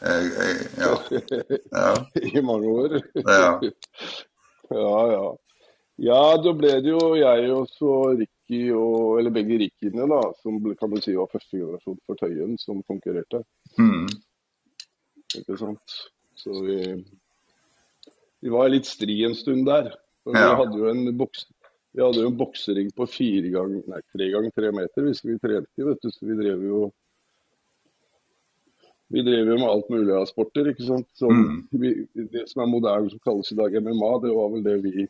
eh, 0.00 0.28
ja. 0.80 0.92
ja. 1.78 1.88
I 2.14 2.44
mange 2.46 2.70
år. 2.72 3.00
Ja. 3.14 3.58
ja, 4.70 5.00
ja. 5.12 5.26
Ja, 5.96 6.22
da 6.42 6.52
ble 6.58 6.72
det 6.82 6.90
jo 6.90 7.12
jeg 7.14 7.50
og 7.54 7.68
så 7.70 7.90
Ricky, 8.44 8.72
og, 8.72 9.18
eller 9.18 9.30
begge 9.30 9.58
Rickyene, 9.58 10.06
da, 10.08 10.20
som 10.42 10.58
kan 10.76 10.90
du 10.90 11.00
si 11.00 11.14
var 11.16 11.30
første 11.32 11.56
generasjon 11.58 11.98
for 12.06 12.16
Tøyen, 12.16 12.58
som 12.58 12.82
konkurrerte. 12.82 13.42
Mm. 13.78 14.06
Ikke 15.38 15.56
sant? 15.58 15.96
Så 16.36 16.50
vi, 16.64 17.04
vi 18.42 18.50
var 18.52 18.68
litt 18.68 18.86
stri 18.86 19.24
en 19.24 19.34
stund 19.34 19.66
der. 19.66 19.94
Ja. 20.26 20.32
vi 20.32 20.56
hadde 20.62 20.78
jo 20.78 20.88
en 20.88 21.16
boks, 21.18 21.46
vi 21.92 22.02
hadde 22.02 22.22
jo 22.22 22.30
en 22.30 22.36
boksering 22.38 22.90
på 22.96 23.06
fire 23.06 23.50
gang, 23.52 23.74
nei, 23.86 24.00
tre 24.12 24.30
ganger 24.32 24.50
tre 24.56 24.70
meter 24.72 25.04
hvis 25.04 25.24
vi 25.24 25.38
trente, 25.38 25.84
vet 25.84 26.00
du. 26.02 26.10
Så 26.10 26.26
vi 26.26 26.36
drev 26.38 26.62
jo 26.64 26.90
vi 29.12 29.22
drev 29.22 29.46
jo 29.52 29.58
med 29.60 29.68
alt 29.68 29.90
mulig 29.92 30.14
av 30.16 30.24
sporter, 30.26 30.70
ikke 30.72 30.86
sant. 30.86 31.08
Så 31.14 31.28
Mm. 31.30 31.68
vi, 31.70 32.06
det 32.32 32.48
som 32.48 32.62
er 32.62 32.66
moderne, 32.72 33.10
som 33.10 33.20
kalles 33.20 33.52
i 33.52 33.54
dag 33.58 33.76
MMA, 33.76 34.12
det 34.24 34.32
var 34.34 34.48
vel 34.50 34.64
det 34.64 34.78
vi 34.82 35.06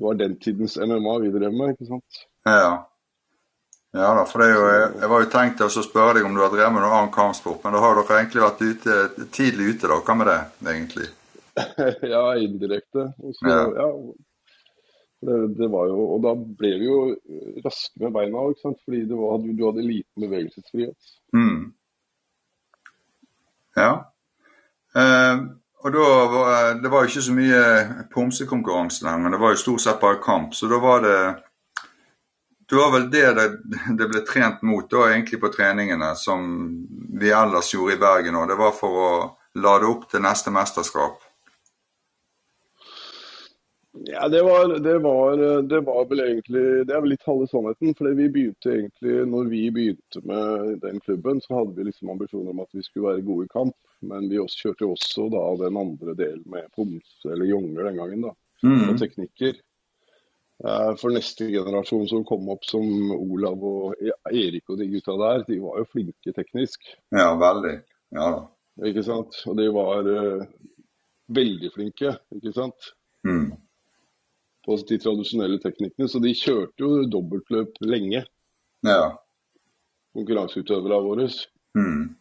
Det 0.00 0.06
var 0.06 0.14
den 0.16 0.38
tidens 0.40 0.78
MMA 0.80 1.18
vi 1.20 1.30
drev 1.34 1.52
med, 1.52 1.74
ikke 1.74 1.90
sant. 1.90 2.20
Ja. 2.48 2.70
Ja 3.92 4.12
da, 4.16 4.22
for 4.24 4.40
det 4.40 4.46
jo, 4.52 4.62
jeg, 4.64 4.84
jeg 5.02 5.10
var 5.12 5.20
jo 5.20 5.28
tenkt 5.34 5.58
til 5.58 5.66
å 5.66 5.82
spørre 5.84 6.14
deg 6.16 6.24
om 6.24 6.36
du 6.38 6.40
har 6.40 6.52
drevet 6.54 6.72
med 6.72 6.80
noen 6.86 6.94
annen 6.94 7.12
kampsport, 7.12 7.58
men 7.64 7.74
da 7.76 7.82
har 7.82 7.98
dere 7.98 8.16
egentlig 8.22 8.44
vært 8.46 8.62
ute, 8.64 9.26
tidlig 9.36 9.66
ute, 9.74 9.90
da. 9.90 9.98
Hva 10.06 10.16
med 10.16 10.30
det, 10.30 10.38
egentlig? 10.72 11.08
ja, 12.14 12.22
indirekte. 12.40 13.10
Også, 13.20 13.44
Ja. 13.50 13.60
ja. 13.82 13.88
Det, 15.20 15.34
det 15.58 15.66
var 15.68 15.90
jo, 15.90 15.98
og 16.14 16.22
da 16.24 16.30
ble 16.32 16.68
vi 16.80 16.86
jo 16.86 17.00
raske 17.66 18.00
med 18.00 18.14
beina, 18.14 18.46
ikke 18.54 18.62
sant? 18.62 18.78
fordi 18.86 19.02
det 19.10 19.18
var, 19.20 19.34
du, 19.44 19.50
du 19.52 19.66
hadde 19.66 19.84
liten 19.84 20.24
bevegelsesfrihet. 20.24 21.10
Mm. 21.36 21.66
Ja. 23.76 23.90
Eh, 24.96 25.42
og 25.80 25.92
da 25.92 26.08
var 26.32 26.74
Det 26.82 26.90
var 26.92 27.04
jo 27.04 27.10
ikke 27.10 27.22
så 27.24 27.36
mye 27.36 27.62
pomsekonkurranse 28.12 29.06
der, 29.06 29.18
men 29.18 29.32
det 29.32 29.40
var 29.40 29.54
jo 29.54 29.62
stort 29.62 29.84
sett 29.84 30.00
bare 30.00 30.20
kamp. 30.22 30.54
Så 30.54 30.68
da 30.68 30.78
var 30.78 31.00
det 31.06 31.20
det 32.70 32.76
var 32.76 32.92
vel 32.92 33.08
det, 33.10 33.34
det 33.34 33.46
det 33.98 34.06
ble 34.12 34.20
trent 34.22 34.60
mot 34.62 34.86
da, 34.90 35.08
egentlig 35.10 35.40
på 35.42 35.50
treningene, 35.50 36.12
som 36.14 36.44
vi 37.18 37.32
ellers 37.34 37.72
gjorde 37.74 37.96
i 37.96 37.98
Bergen 37.98 38.38
òg. 38.38 38.46
Det 38.46 38.58
var 38.60 38.76
for 38.76 39.00
å 39.06 39.10
lade 39.58 39.88
opp 39.90 40.04
til 40.10 40.22
neste 40.22 40.52
mesterskap. 40.54 41.18
Ja, 44.08 44.28
det 44.32 44.40
var, 44.42 44.78
det 44.80 44.98
var, 45.04 45.36
det 45.68 45.80
var 45.84 46.04
vel 46.08 46.20
egentlig 46.24 46.62
Det 46.88 46.94
er 46.94 47.02
vel 47.04 47.12
litt 47.12 47.26
halve 47.28 47.46
sannheten. 47.50 47.92
For 47.98 48.08
vi 48.16 48.28
begynte 48.32 48.72
egentlig 48.72 49.16
Når 49.28 49.50
vi 49.50 49.62
begynte 49.76 50.22
med 50.24 50.78
den 50.84 51.00
klubben, 51.04 51.40
så 51.44 51.58
hadde 51.58 51.76
vi 51.76 51.84
liksom 51.90 52.12
ambisjoner 52.14 52.54
om 52.54 52.62
at 52.64 52.72
vi 52.72 52.84
skulle 52.86 53.10
være 53.10 53.26
gode 53.26 53.48
i 53.48 53.52
kamp. 53.52 53.76
Men 54.00 54.30
vi 54.30 54.38
også, 54.40 54.62
kjørte 54.62 54.88
også 54.88 55.26
da 55.32 55.42
den 55.60 55.76
andre 55.76 56.14
delen 56.16 56.46
med 56.48 56.70
poms, 56.72 57.10
eller 57.28 57.44
jonger 57.50 57.90
den 57.90 57.98
gangen, 58.00 58.22
da. 58.24 58.32
Mm. 58.64 58.86
Og 58.88 59.02
teknikker. 59.02 59.58
Eh, 60.64 60.92
For 61.00 61.12
neste 61.12 61.50
generasjon 61.52 62.08
som 62.08 62.24
kom 62.28 62.48
opp 62.52 62.64
som 62.68 63.12
Olav 63.16 63.60
og 63.64 64.00
E- 64.00 64.16
Erik 64.32 64.72
og 64.72 64.80
de 64.80 64.88
gutta 64.92 65.16
der, 65.20 65.44
de 65.48 65.60
var 65.60 65.82
jo 65.82 65.88
flinke 65.92 66.32
teknisk. 66.36 66.88
Ja, 67.12 67.34
veldig. 67.40 67.76
Ja 68.16 68.30
da. 68.38 68.42
Ikke 68.88 69.04
sant? 69.04 69.36
Og 69.50 69.56
de 69.58 69.66
var 69.74 70.06
uh, 70.08 70.44
veldig 71.36 71.68
flinke, 71.74 72.14
ikke 72.32 72.52
sant? 72.56 72.94
Mm. 73.28 73.50
På 74.70 74.76
de 74.86 75.00
tradisjonelle 75.02 75.58
teknikkene. 75.58 76.06
Så 76.06 76.20
de 76.22 76.30
kjørte 76.38 76.84
jo 76.84 77.02
dobbeltløp 77.10 77.80
lenge, 77.82 78.22
Ja. 78.86 79.16
konkurranseutøverne 80.14 80.98
våre. 81.02 81.26
Mm. 81.74 82.14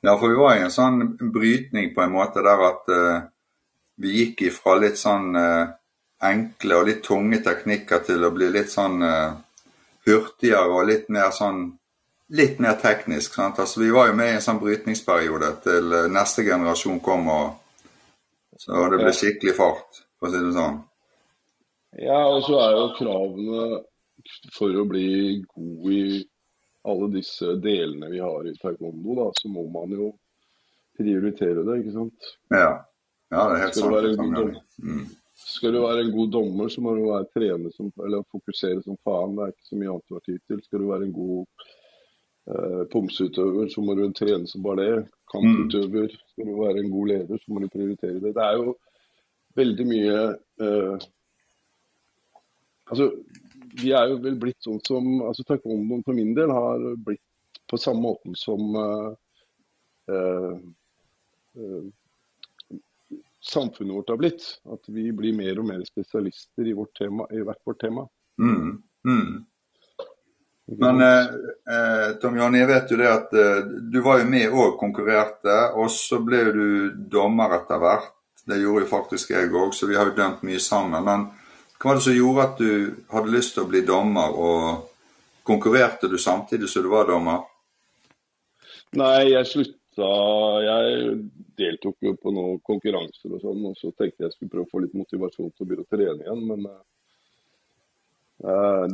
Ja, 0.00 0.16
for 0.16 0.28
vi 0.28 0.36
var 0.40 0.56
i 0.56 0.64
en 0.64 0.72
sånn 0.72 1.16
brytning 1.32 1.94
på 1.94 2.02
en 2.04 2.12
måte 2.12 2.42
der 2.44 2.62
at 2.70 2.88
uh, 2.88 3.22
vi 4.00 4.12
gikk 4.18 4.46
ifra 4.48 4.78
litt 4.80 4.96
sånn 5.00 5.36
uh, 5.36 5.74
enkle 6.24 6.80
og 6.80 6.88
litt 6.88 7.02
tunge 7.04 7.42
teknikker 7.44 8.04
til 8.04 8.24
å 8.24 8.32
bli 8.32 8.50
litt 8.52 8.72
sånn 8.72 9.04
uh, 9.04 9.36
hurtigere 10.08 10.72
og 10.72 10.88
litt 10.88 11.12
mer 11.12 11.32
sånn 11.36 11.66
litt 12.36 12.60
mer 12.64 12.80
teknisk. 12.80 13.36
sant? 13.36 13.60
Altså 13.60 13.80
Vi 13.80 13.92
var 13.92 14.08
jo 14.08 14.16
med 14.16 14.32
i 14.32 14.36
en 14.38 14.44
sånn 14.44 14.60
brytningsperiode 14.60 15.52
til 15.64 15.96
neste 16.12 16.44
generasjon 16.48 17.00
kom, 17.04 17.28
og 17.28 18.56
så 18.60 18.88
det 18.88 19.00
ble 19.02 19.12
skikkelig 19.12 19.56
fart, 19.56 20.04
for 20.18 20.28
å 20.28 20.32
si 20.32 20.40
det 20.40 20.52
sånn. 20.56 20.78
Ja, 22.02 22.20
og 22.26 22.42
så 22.46 22.58
er 22.62 22.76
jo 22.76 22.86
kravene 22.98 23.66
for 24.54 24.74
å 24.80 24.86
bli 24.88 25.42
god 25.54 25.90
i 25.92 26.04
alle 26.84 27.08
disse 27.14 27.54
delene 27.64 28.10
vi 28.12 28.20
har 28.20 28.46
i 28.48 28.54
taekwondo, 28.60 29.16
da, 29.18 29.28
så 29.38 29.50
må 29.52 29.66
man 29.72 29.94
jo 29.94 30.10
prioritere 30.98 31.64
det, 31.64 31.78
ikke 31.80 31.94
sant. 31.94 32.32
Ja, 32.52 32.72
ja 33.32 33.44
det 33.50 33.54
er 33.58 33.62
helt 33.64 33.78
Skal 33.78 33.94
sant. 33.94 34.18
du 34.18 34.24
god 34.34 34.62
Mm. 34.84 35.04
Skal 35.34 35.72
du 35.74 35.80
være 35.82 36.04
en 36.04 36.12
god 36.14 36.30
dommer, 36.30 36.68
så 36.70 36.82
må 36.82 36.94
du 36.94 37.08
være 37.08 37.26
trene 37.34 37.70
som, 37.74 37.88
eller 38.06 38.22
fokusere 38.30 38.82
som 38.84 38.96
faen. 39.06 39.34
Det 39.34 39.42
er 39.42 39.54
ikke 39.54 39.66
så 39.68 39.78
mye 39.80 39.90
annet 39.90 40.06
du 40.08 40.14
har 40.14 40.22
tid 40.28 40.38
til. 40.46 40.60
Skal 40.62 40.82
du 40.82 40.86
være 40.88 41.08
en 41.08 41.14
god 41.14 41.64
eh, 42.54 42.82
pomseutøver, 42.92 43.68
så 43.72 43.82
må 43.82 43.96
du 43.98 44.04
trene 44.14 44.50
som 44.50 44.62
bare 44.62 44.84
det. 44.84 45.08
Kamputøver. 45.32 46.14
Skal 46.30 46.50
du 46.50 46.54
være 46.60 46.84
en 46.84 46.92
god 46.92 47.10
leder, 47.10 47.42
så 47.42 47.52
må 47.52 47.64
du 47.64 47.68
prioritere 47.72 48.22
det. 48.22 48.34
Det 48.36 48.46
er 48.46 48.60
jo 48.60 48.76
veldig 49.58 49.88
mye 49.90 50.20
eh, 50.68 51.08
Altså, 52.90 53.10
vi 53.80 53.92
er 53.96 54.10
jo 54.12 54.20
vel 54.22 54.36
blitt 54.38 54.62
sånn 54.62 54.80
som 54.86 55.22
altså 55.24 55.44
Taekwondoen 55.48 56.04
for 56.06 56.16
min 56.16 56.34
del 56.36 56.52
har 56.54 56.82
blitt 57.06 57.22
på 57.70 57.78
samme 57.80 58.04
måten 58.04 58.34
som 58.36 58.76
uh, 58.76 59.14
uh, 60.12 60.56
samfunnet 63.44 63.96
vårt 63.96 64.08
har 64.08 64.16
blitt. 64.20 64.44
At 64.72 64.84
vi 64.86 65.08
blir 65.12 65.36
mer 65.36 65.58
og 65.58 65.68
mer 65.68 65.82
spesialister 65.88 66.68
i, 66.68 66.76
vårt 66.76 66.96
tema, 66.98 67.26
i 67.32 67.42
hvert 67.44 67.60
vårt 67.64 67.80
tema. 67.80 68.06
Mm. 68.40 68.82
Mm. 69.06 69.44
Men 70.66 71.00
eh, 71.00 71.24
eh, 71.74 72.10
Tom 72.20 72.36
Jonny, 72.38 72.58
jeg 72.62 72.70
vet 72.70 72.92
jo 72.92 72.98
det 73.00 73.08
at 73.10 73.34
eh, 73.36 73.64
du 73.92 74.00
var 74.04 74.22
jo 74.22 74.28
med 74.28 74.52
og 74.52 74.78
konkurrerte, 74.80 75.56
og 75.76 75.90
så 75.92 76.22
ble 76.24 76.44
du 76.56 76.68
dommer 77.12 77.58
etter 77.58 77.82
hvert. 77.82 78.12
Det 78.44 78.60
gjorde 78.60 78.84
jo 78.84 78.92
faktisk 78.92 79.32
jeg 79.32 79.52
òg, 79.52 79.72
så 79.76 79.88
vi 79.88 79.96
har 79.96 80.08
jo 80.08 80.16
dømt 80.16 80.44
mye 80.44 80.60
sammen. 80.60 81.04
Men 81.04 81.28
hva 81.78 81.90
var 81.90 81.98
det 81.98 82.04
som 82.06 82.16
gjorde 82.16 82.44
at 82.44 82.60
du 82.60 82.70
hadde 83.12 83.34
lyst 83.34 83.54
til 83.56 83.64
å 83.64 83.70
bli 83.70 83.82
dommer, 83.86 84.34
og 84.34 85.42
konkurrerte 85.44 86.08
du 86.08 86.16
samtidig 86.20 86.68
som 86.70 86.84
du 86.84 86.90
var 86.92 87.08
dommer? 87.10 87.42
Nei, 88.94 89.32
jeg 89.32 89.50
slutta 89.50 89.80
Jeg 90.64 91.18
deltok 91.58 91.96
jo 92.02 92.14
på 92.18 92.32
noen 92.34 92.56
konkurranser 92.66 93.36
og 93.36 93.42
sånn, 93.42 93.66
og 93.68 93.76
så 93.78 93.92
tenkte 93.94 94.24
jeg 94.24 94.34
skulle 94.34 94.50
prøve 94.50 94.66
å 94.66 94.72
få 94.72 94.80
litt 94.82 94.96
motivasjon 94.98 95.52
til 95.52 95.62
å 95.62 95.68
begynne 95.68 95.84
å 95.84 95.90
trene 95.92 96.24
igjen, 96.24 96.42
men 96.48 96.64
uh, 98.42 98.86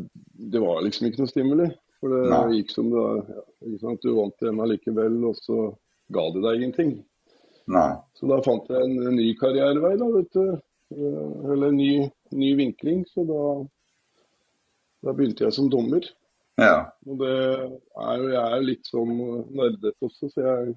det 0.52 0.60
var 0.60 0.82
liksom 0.84 1.08
ikke 1.08 1.22
noe 1.22 1.32
stimuli. 1.32 1.68
For 2.00 2.12
det 2.12 2.20
Nei. 2.32 2.58
gikk 2.58 2.72
som 2.72 2.90
det 2.92 3.06
ja, 3.28 3.44
sant? 3.80 4.04
Du 4.04 4.16
vant 4.16 4.44
igjen 4.44 4.60
allikevel, 4.64 5.16
og 5.30 5.40
så 5.40 5.58
ga 6.12 6.26
det 6.34 6.44
deg 6.44 6.58
ingenting. 6.58 6.92
Nei. 7.70 7.90
Så 8.16 8.28
da 8.30 8.40
fant 8.44 8.68
jeg 8.72 8.84
en, 8.84 8.96
en 9.08 9.16
ny 9.16 9.30
karrierevei, 9.40 9.94
da, 10.00 10.10
vet 10.16 10.37
du. 10.37 10.44
Eh, 10.90 11.52
Eller 11.52 11.68
en 11.68 11.76
ny, 11.76 12.11
ny 12.30 12.54
vinkling. 12.59 13.04
Så 13.09 13.25
da, 13.28 13.42
da 15.06 15.14
begynte 15.16 15.47
jeg 15.47 15.56
som 15.56 15.70
dommer. 15.73 16.06
Ja. 16.61 16.90
Og 17.09 17.18
det 17.23 17.32
er 17.32 18.14
jo, 18.20 18.30
jeg 18.35 18.40
er 18.44 18.54
jo 18.56 18.68
litt 18.68 18.88
sånn 18.90 19.12
nerdete 19.56 19.94
også, 20.04 20.28
så 20.28 20.44
jeg 20.44 20.73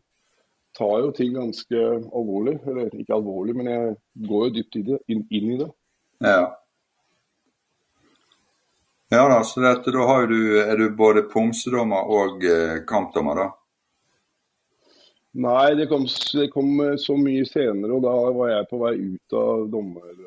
tar 0.77 0.97
jo 1.03 1.13
ting 1.15 1.33
ganske 1.35 1.85
alvorlig. 2.15 2.57
Eller 2.69 2.93
ikke 2.95 3.17
alvorlig, 3.17 3.57
men 3.59 3.71
jeg 3.71 3.95
går 4.29 4.45
jo 4.47 4.57
dypt 4.59 4.79
i 4.79 4.85
det, 4.91 4.99
inn, 5.11 5.25
inn 5.29 5.55
i 5.55 5.61
det. 5.63 5.71
Ja. 6.23 6.43
Ja 9.13 9.25
da, 9.29 9.43
så 9.45 9.61
dette, 9.61 9.91
da 9.93 10.05
har 10.09 10.25
du, 10.25 10.39
er 10.63 10.79
du 10.79 10.87
både 10.97 11.27
pomsedommer 11.29 12.07
og 12.09 12.45
eh, 12.49 12.79
kampdommer, 12.89 13.37
da? 13.37 13.49
Nei, 15.33 15.73
det 15.79 15.87
kom, 15.89 16.05
det 16.37 16.49
kom 16.53 16.81
så 17.01 17.15
mye 17.17 17.45
senere, 17.49 17.95
og 17.95 18.03
da 18.05 18.13
var 18.37 18.51
jeg 18.51 18.67
på 18.69 18.79
vei 18.83 18.93
ut 19.01 19.35
av 19.37 19.63
dommer, 19.73 20.17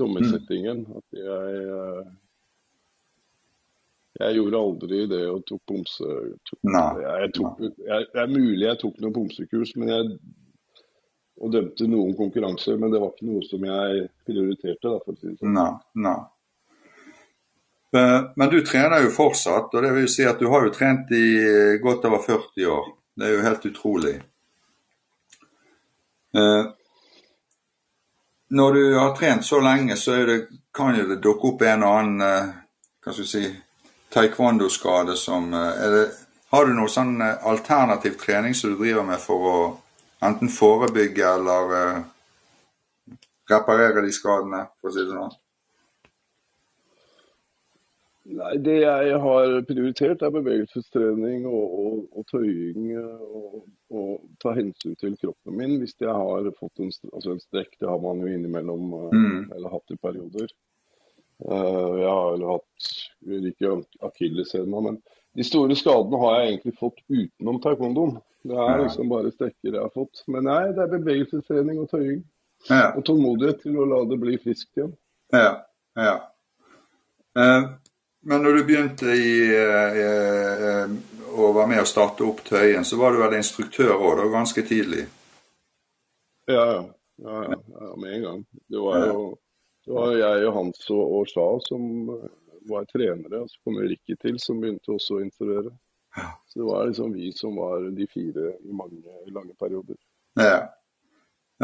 dommersettingen. 0.00 0.86
At 0.96 1.18
jeg 1.18 1.64
eh, 1.64 2.12
Jeg 4.14 4.38
gjorde 4.38 4.62
aldri 4.62 5.02
det 5.10 5.24
og 5.26 5.42
tok 5.48 5.60
pomse... 5.66 6.08
Tok, 6.46 6.58
jeg, 6.62 7.04
jeg 7.20 7.30
tok, 7.34 7.60
jeg, 7.66 8.08
det 8.14 8.22
er 8.22 8.30
mulig 8.30 8.66
jeg 8.68 8.80
tok 8.80 9.00
noen 9.02 9.16
pomsekurs, 9.16 9.74
men 9.76 9.90
jeg 9.90 10.16
og 11.42 11.50
dømte 11.50 11.86
noen 11.90 12.14
konkurranser, 12.16 12.78
men 12.78 12.92
det 12.92 13.00
var 13.02 13.10
ikke 13.12 13.26
noe 13.26 13.42
som 13.46 13.64
jeg 13.66 14.04
prioriterte. 14.26 14.86
Da, 14.86 14.98
for 15.02 15.14
å 15.14 15.18
si 15.18 15.32
det 15.32 15.38
sånn. 15.40 15.56
Nei. 15.56 15.72
nei. 16.06 16.20
Eh, 17.94 18.20
Men 18.36 18.52
du 18.52 18.60
trener 18.66 19.04
jo 19.04 19.14
fortsatt, 19.14 19.74
og 19.74 19.86
det 19.86 19.92
vil 19.98 20.10
si 20.10 20.26
at 20.26 20.38
du 20.40 20.48
har 20.52 20.66
jo 20.66 20.74
trent 20.74 21.10
i 21.14 21.24
eh, 21.38 21.80
godt 21.82 22.06
over 22.08 22.22
40 22.22 22.70
år. 22.70 22.92
Det 23.14 23.26
er 23.26 23.36
jo 23.36 23.42
helt 23.42 23.66
utrolig. 23.66 24.14
Eh, 26.36 26.64
Når 28.48 28.72
du 28.72 28.98
har 28.98 29.16
trent 29.16 29.44
så 29.44 29.60
lenge, 29.60 29.96
så 29.96 30.16
det, 30.26 30.48
kan 30.74 30.96
jo 30.96 31.06
det 31.08 31.22
dukke 31.22 31.48
opp 31.52 31.62
en 31.62 31.82
og 31.82 31.94
annen 31.98 32.26
eh, 32.26 32.50
hva 33.04 33.12
skal 33.12 33.24
vi 33.24 33.30
si, 33.30 33.44
taekwondo-skade 34.14 35.16
som 35.16 35.54
eh, 35.54 35.86
det, 35.94 36.04
Har 36.54 36.66
du 36.66 36.74
noe 36.74 36.90
sånn 36.90 37.16
eh, 37.22 37.46
alternativ 37.46 38.18
trening 38.20 38.54
som 38.54 38.74
du 38.74 38.82
driver 38.82 39.06
med 39.06 39.22
for 39.22 39.48
å 39.50 39.56
enten 40.26 40.50
forebygge 40.50 41.26
eller 41.34 41.74
eh, 41.78 42.02
reparere 43.50 44.04
de 44.04 44.12
skadene, 44.12 44.66
for 44.80 44.90
å 44.90 44.94
si 44.94 45.02
det 45.02 45.14
sånn? 45.14 45.34
Nei, 48.24 48.54
Det 48.64 48.78
jeg 48.80 49.16
har 49.20 49.54
prioritert, 49.68 50.22
er 50.24 50.30
bevegelsestrening 50.32 51.44
og, 51.46 51.74
og, 51.80 51.96
og 52.16 52.24
tøying. 52.30 52.86
Og, 52.96 53.64
og 53.92 54.22
ta 54.40 54.54
hensyn 54.56 54.96
til 54.96 55.16
kroppen 55.20 55.58
min 55.58 55.74
hvis 55.82 55.92
jeg 56.00 56.08
har 56.08 56.48
fått 56.58 56.80
en, 56.80 56.92
altså 57.12 57.34
en 57.34 57.42
strekk. 57.42 57.74
Det 57.80 57.88
har 57.90 58.00
man 58.00 58.22
jo 58.24 58.30
innimellom, 58.32 58.92
eh, 59.02 59.10
Mm. 59.18 59.52
eller 59.56 59.68
hatt 59.74 59.92
i 59.92 59.96
perioder. 60.00 60.48
Eh, 61.44 61.90
Jeg 62.00 62.08
har 62.08 62.36
jo 62.40 62.48
hatt 62.54 62.88
ikke 63.52 63.74
akilleshæla, 64.08 64.80
men 64.88 64.98
de 65.36 65.44
store 65.44 65.76
skadene 65.76 66.18
har 66.24 66.40
jeg 66.40 66.48
egentlig 66.54 66.78
fått 66.78 67.00
utenom 67.10 67.60
taekwondoen. 67.60 68.16
Det 68.44 68.56
er 68.56 68.82
liksom 68.84 69.08
bare 69.08 69.32
strekker 69.32 69.72
jeg 69.72 69.80
har 69.80 69.90
fått. 69.92 70.22
Men 70.28 70.44
nei, 70.44 70.72
det 70.72 70.82
er 70.84 70.92
bevegelsestrening 70.98 71.78
og 71.80 71.90
tøying. 71.90 72.22
Ja. 72.70 72.92
Og 72.96 73.04
tålmodighet 73.04 73.60
til 73.62 73.76
å 73.76 73.84
la 73.88 74.04
det 74.08 74.18
bli 74.20 74.36
friskt 74.40 74.76
igjen. 74.78 74.92
Ja, 75.32 75.60
ja. 75.96 76.16
Eh, 77.36 77.64
men 78.24 78.42
når 78.42 78.58
du 78.58 78.64
begynte 78.64 79.14
i, 79.14 79.32
eh, 79.52 80.00
eh, 80.04 80.94
å 81.34 81.52
være 81.52 81.70
med 81.70 81.82
å 81.82 81.88
starte 81.88 82.24
opp 82.26 82.42
Tøyen, 82.46 82.84
så 82.84 82.98
var 83.00 83.12
du 83.12 83.22
vel 83.22 83.38
instruktør 83.38 83.94
òg, 83.96 84.24
ganske 84.32 84.64
tidlig? 84.66 85.06
Ja, 86.48 86.64
ja. 86.74 86.82
ja, 87.24 87.40
ja, 87.50 87.58
ja 87.80 87.94
med 88.00 88.18
en 88.18 88.28
gang. 88.28 88.44
Det 88.68 88.80
var 88.80 89.06
jo 89.08 89.24
det 89.84 89.92
var 89.92 90.14
jeg 90.16 90.46
og 90.48 90.54
Hans 90.56 90.86
og, 90.94 91.02
og 91.18 91.26
Sha 91.28 91.46
som 91.66 91.82
eh, 92.14 92.30
var 92.70 92.86
trenere, 92.88 93.42
og 93.42 93.50
så 93.52 93.60
kom 93.64 93.82
Rikke 93.82 94.16
til, 94.20 94.38
som 94.40 94.62
begynte 94.62 94.94
også 94.94 95.18
å 95.18 95.24
instruere. 95.24 95.74
Ja. 96.16 96.30
Så 96.48 96.62
det 96.62 96.68
var 96.70 96.86
liksom 96.88 97.12
vi 97.12 97.32
som 97.36 97.58
var 97.60 97.84
de 97.92 98.06
fire 98.08 98.54
i 98.64 98.72
mange 98.72 99.02
lange 99.34 99.52
perioder. 99.60 99.98
Ja. 100.40 100.62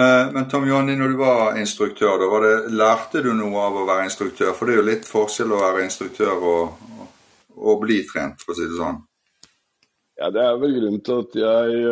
Eh, 0.00 0.32
men 0.32 0.48
Tom 0.48 0.68
Johnny, 0.68 0.96
når 0.96 1.08
du 1.08 1.16
var 1.16 1.58
instruktør, 1.60 2.16
da, 2.20 2.28
var 2.30 2.44
det, 2.46 2.54
lærte 2.72 3.20
du 3.24 3.32
noe 3.36 3.64
av 3.66 3.74
å 3.76 3.86
være 3.88 4.06
instruktør? 4.08 4.54
For 4.56 4.68
det 4.68 4.74
er 4.74 4.80
jo 4.80 4.86
litt 4.86 5.08
forskjell 5.08 5.52
å 5.52 5.60
være 5.60 5.84
instruktør 5.84 6.46
og, 6.52 6.86
og, 6.96 7.10
og 7.58 7.82
bli 7.82 7.98
trent, 8.08 8.40
for 8.40 8.54
å 8.54 8.56
si 8.56 8.68
det 8.70 8.78
sånn. 8.78 9.02
Ja, 10.20 10.30
Det 10.32 10.46
er 10.46 10.56
vel 10.62 10.76
grunnen 10.78 11.02
til 11.04 11.20
at 11.24 11.36
jeg 11.42 11.82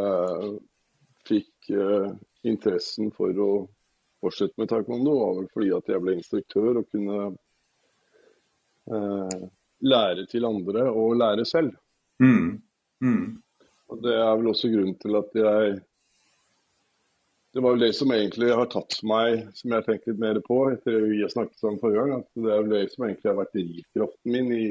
eh, 0.00 0.48
fikk 1.28 1.70
eh, 1.76 2.10
interessen 2.50 3.14
for 3.14 3.38
å 3.46 3.50
fortsette 4.22 4.58
med 4.58 4.72
taekwondo. 4.72 5.14
var 5.20 5.38
vel 5.38 5.48
fordi 5.54 5.70
at 5.78 5.94
jeg 5.94 6.02
ble 6.02 6.16
instruktør 6.18 6.82
og 6.82 6.90
kunne 6.90 7.22
eh, 8.90 9.46
lære 9.94 10.26
til 10.30 10.48
andre 10.48 10.88
og 10.90 11.16
lære 11.22 11.46
selv. 11.46 11.74
Mm. 12.22 12.62
Mm. 13.02 13.24
Og 13.90 14.02
Det 14.02 14.18
er 14.18 14.36
vel 14.36 14.52
også 14.56 14.74
grunnen 14.74 14.98
til 15.02 15.22
at 15.22 15.34
jeg 15.38 15.80
Det 17.52 17.60
var 17.60 17.74
vel 17.74 17.82
det 17.84 17.92
som 17.92 18.12
egentlig 18.14 18.48
har 18.56 18.68
tatt 18.72 18.94
meg, 19.04 19.42
som 19.52 19.68
jeg 19.68 19.82
har 19.82 19.84
tenkt 19.84 20.06
litt 20.08 20.20
mer 20.22 20.38
på 20.46 20.58
etter 20.72 21.02
vi 21.10 21.20
har 21.20 21.32
snakket 21.32 21.66
om 21.68 21.76
forrige 21.82 22.00
gang, 22.00 22.22
at 22.22 22.40
det 22.40 22.48
er 22.48 22.62
vel 22.62 22.72
det 22.72 22.86
som 22.94 23.04
egentlig 23.04 23.28
har 23.28 23.38
vært 23.42 23.52
drivkraften 23.58 24.32
min 24.32 24.48
i, 24.56 24.70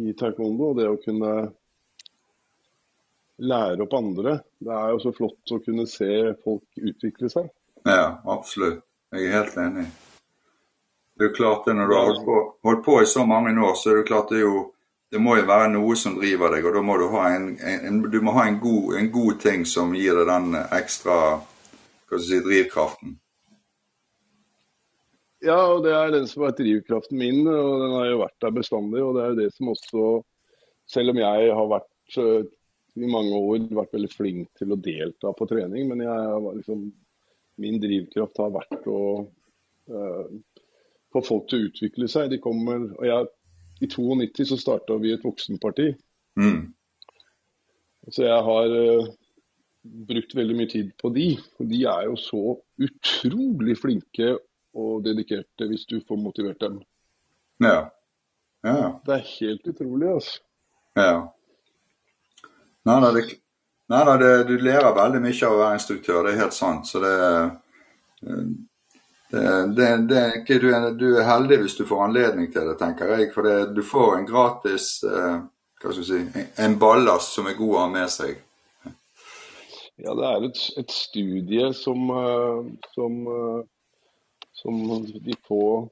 i 0.00 0.14
taekwondo. 0.16 0.70
Det 0.78 0.88
å 0.88 0.96
kunne 1.02 1.32
lære 3.44 3.84
opp 3.84 3.98
andre. 3.98 4.38
Det 4.64 4.72
er 4.72 4.94
jo 4.94 5.02
så 5.04 5.12
flott 5.16 5.52
å 5.52 5.60
kunne 5.66 5.84
se 5.90 6.10
folk 6.44 6.80
utvikle 6.80 7.28
seg. 7.32 7.52
Ja, 7.84 8.16
absolutt. 8.24 8.80
Jeg 9.12 9.28
er 9.28 9.36
helt 9.36 9.60
enig. 9.60 9.86
Det 11.16 11.24
er 11.24 11.30
jo 11.30 11.36
klart 11.36 11.68
det 11.68 11.76
Når 11.76 11.88
du 11.88 11.94
har 11.94 12.08
holdt 12.08 12.24
på, 12.26 12.38
holdt 12.66 12.82
på 12.84 12.96
i 13.02 13.06
så 13.08 13.24
mange 13.28 13.52
år, 13.60 13.76
så 13.76 13.92
er 13.92 14.00
det 14.00 14.08
klart 14.08 14.32
det 14.32 14.40
er 14.40 14.48
jo 14.48 14.64
det 15.12 15.20
må 15.22 15.36
jo 15.38 15.46
være 15.46 15.68
noe 15.74 15.94
som 15.98 16.16
driver 16.18 16.56
deg, 16.56 16.66
og 16.66 16.74
da 16.74 16.82
må 16.82 16.96
du 16.98 17.06
ha 17.12 17.28
en, 17.36 17.52
en, 17.62 18.00
du 18.10 18.18
må 18.24 18.34
ha 18.36 18.48
en, 18.48 18.58
god, 18.62 18.96
en 18.98 19.12
god 19.14 19.38
ting 19.44 19.62
som 19.68 19.94
gir 19.94 20.18
deg 20.18 20.26
den 20.30 20.58
ekstra 20.64 21.18
si, 22.18 22.40
drivkraften. 22.42 23.14
Ja, 25.44 25.60
og 25.70 25.84
det 25.84 25.92
er 25.94 26.10
den 26.10 26.26
som 26.26 26.42
har 26.42 26.50
vært 26.50 26.62
drivkraften 26.64 27.20
min, 27.20 27.44
og 27.46 27.84
den 27.84 27.94
har 27.94 28.08
jo 28.10 28.20
vært 28.24 28.42
der 28.42 28.54
bestandig. 28.56 29.02
Og 29.04 29.14
det 29.14 29.22
er 29.22 29.30
jo 29.30 29.40
det 29.44 29.48
som 29.54 29.70
også, 29.70 30.04
selv 30.90 31.12
om 31.12 31.22
jeg 31.22 31.50
har 31.60 31.70
vært 31.70 32.18
eh, 32.22 32.50
i 32.96 33.10
mange 33.12 33.38
år 33.38 33.66
vært 33.76 33.94
veldig 33.94 34.10
flink 34.10 34.48
til 34.58 34.72
å 34.72 34.80
delta 34.80 35.32
på 35.36 35.48
trening, 35.50 35.90
men 35.90 36.02
jeg, 36.02 36.44
liksom, 36.58 36.86
min 37.62 37.80
drivkraft 37.80 38.40
har 38.40 38.54
vært 38.54 38.86
å 38.88 39.00
uh, 39.92 40.24
få 41.12 41.22
folk 41.24 41.46
til 41.48 41.60
å 41.60 41.68
utvikle 41.68 42.08
seg. 42.08 42.30
De 42.32 42.40
kommer, 42.42 42.88
og 42.96 43.04
jeg 43.04 43.28
i 43.80 43.88
92 43.90 44.48
så 44.48 44.58
starta 44.60 44.96
vi 45.02 45.12
et 45.14 45.24
voksenparti. 45.24 45.90
Mm. 46.40 46.72
Så 48.12 48.24
jeg 48.24 48.42
har 48.48 48.72
uh, 48.72 49.08
brukt 50.08 50.34
veldig 50.36 50.56
mye 50.56 50.70
tid 50.70 50.92
på 51.00 51.10
de. 51.14 51.28
Og 51.60 51.70
de 51.70 51.82
er 51.84 52.06
jo 52.08 52.16
så 52.20 52.42
utrolig 52.86 53.76
flinke 53.80 54.36
og 54.76 55.04
dedikerte 55.06 55.68
hvis 55.70 55.86
du 55.88 55.98
får 56.08 56.20
motivert 56.20 56.60
dem. 56.62 56.80
Ja. 57.62 57.88
ja. 58.66 58.92
Det 59.06 59.16
er 59.16 59.32
helt 59.32 59.72
utrolig, 59.72 60.12
altså. 60.12 60.40
Ja. 60.96 61.16
Nei 62.86 62.96
da, 63.02 63.10
det, 63.12 63.24
nei, 63.90 64.02
da 64.06 64.14
det, 64.20 64.32
du 64.48 64.54
lærer 64.62 64.94
veldig 64.96 65.20
mye 65.24 65.48
av 65.48 65.54
å 65.54 65.60
være 65.60 65.78
instruktør, 65.80 66.20
det 66.24 66.34
er 66.34 66.42
helt 66.44 66.56
sant. 66.56 66.86
Så 66.88 67.02
det, 67.02 67.14
eh, 69.32 69.62
det, 69.76 69.90
det, 70.10 70.24
ikke, 70.42 70.58
du, 70.62 70.70
er, 70.74 70.88
du, 70.98 71.06
er, 71.16 71.26
heldig 71.28 71.60
hvis 71.64 71.76
du 71.78 71.84
får 71.88 72.04
anledning 72.08 72.50
til 72.52 72.68
det, 72.70 72.78
tenker 72.80 73.14
jeg. 73.14 73.30
For 73.34 73.46
det, 73.46 73.58
du 73.76 73.82
får 73.86 74.18
en 74.18 74.28
gratis 74.28 74.90
eh, 75.06 75.38
hva 75.82 75.92
skal 75.92 76.08
si, 76.08 76.20
en 76.64 76.78
ballast 76.80 77.36
som 77.36 77.48
er 77.50 77.58
god 77.58 77.74
å 77.74 77.82
ha 77.84 77.88
med 77.92 78.12
seg. 78.12 78.42
Ja, 79.96 80.12
det 80.12 80.28
er 80.28 80.44
et, 80.44 80.62
et 80.82 80.92
studie 80.92 81.68
som, 81.76 82.08
eh, 82.12 82.72
som, 82.92 83.20
eh, 83.32 83.60
som 84.60 84.82
de 85.24 85.36
får 85.48 85.86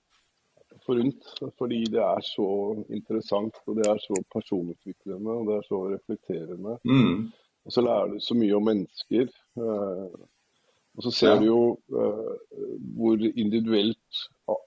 forunt. 0.85 1.31
Fordi 1.59 1.81
det 1.93 2.03
er 2.03 2.21
så 2.27 2.49
interessant, 2.93 3.57
og 3.67 3.81
det 3.81 3.89
er 3.89 4.03
så 4.03 4.19
personutviklende 4.35 5.39
og 5.39 5.49
det 5.49 5.57
er 5.57 5.67
så 5.69 5.81
reflekterende. 5.95 6.77
Mm. 6.85 7.33
Og 7.65 7.73
så 7.73 7.85
lærer 7.85 8.13
du 8.13 8.21
så 8.21 8.37
mye 8.37 8.57
om 8.59 8.69
mennesker. 8.69 9.31
Og 10.95 11.07
så 11.07 11.11
ser 11.11 11.39
du 11.41 11.47
jo 11.49 11.61
uh, 11.91 12.35
hvor 12.97 13.19
individuelt, 13.19 14.21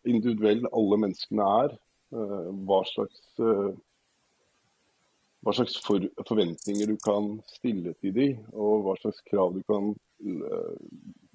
alle 0.08 1.02
menneskene 1.04 1.50
er. 1.64 1.76
Uh, 2.12 2.50
hva 2.68 2.82
slags, 2.88 3.22
uh, 3.40 3.72
hva 5.44 5.56
slags 5.56 5.78
for, 5.84 6.04
forventninger 6.28 6.92
du 6.92 6.98
kan 7.04 7.38
stille 7.52 7.96
til 8.02 8.16
dem, 8.16 8.42
og 8.52 8.84
hva 8.86 8.98
slags 9.02 9.24
krav 9.30 9.56
du 9.56 9.64
kan 9.68 9.94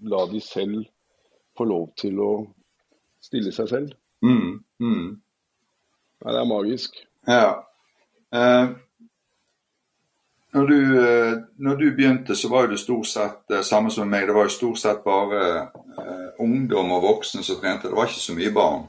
la 0.03 0.25
de 0.27 0.41
selv 0.43 0.85
få 1.57 1.65
lov 1.71 1.93
til 2.01 2.19
å 2.21 2.31
stille 3.23 3.53
seg 3.55 3.69
selv. 3.71 3.93
Mm, 4.23 4.59
mm. 4.83 5.09
Nei, 6.23 6.33
det 6.35 6.41
er 6.41 6.49
magisk. 6.51 6.99
Ja. 7.29 7.53
Uh, 8.35 8.75
når 10.53 10.67
du, 10.67 10.79
eh, 11.01 11.39
når 11.57 11.77
du, 11.77 11.85
begynte, 11.97 12.37
så 12.37 12.49
var 12.49 12.67
det 12.69 12.81
stort 12.81 13.09
sett 13.09 13.51
eh, 13.51 13.63
samme 13.65 13.91
som 13.91 14.11
meg. 14.11 14.27
Det 14.29 14.35
var 14.37 14.49
jo 14.49 14.53
stort 14.53 14.81
sett 14.83 15.05
bare 15.05 15.45
uh, 15.97 16.27
ungdom 16.45 16.93
og 16.93 17.07
voksne 17.07 17.45
som 17.47 17.61
trente. 17.61 17.89
Det 17.89 17.97
var 17.97 18.11
ikke 18.11 18.21
så 18.21 18.37
mye 18.37 18.53
barn. 18.53 18.83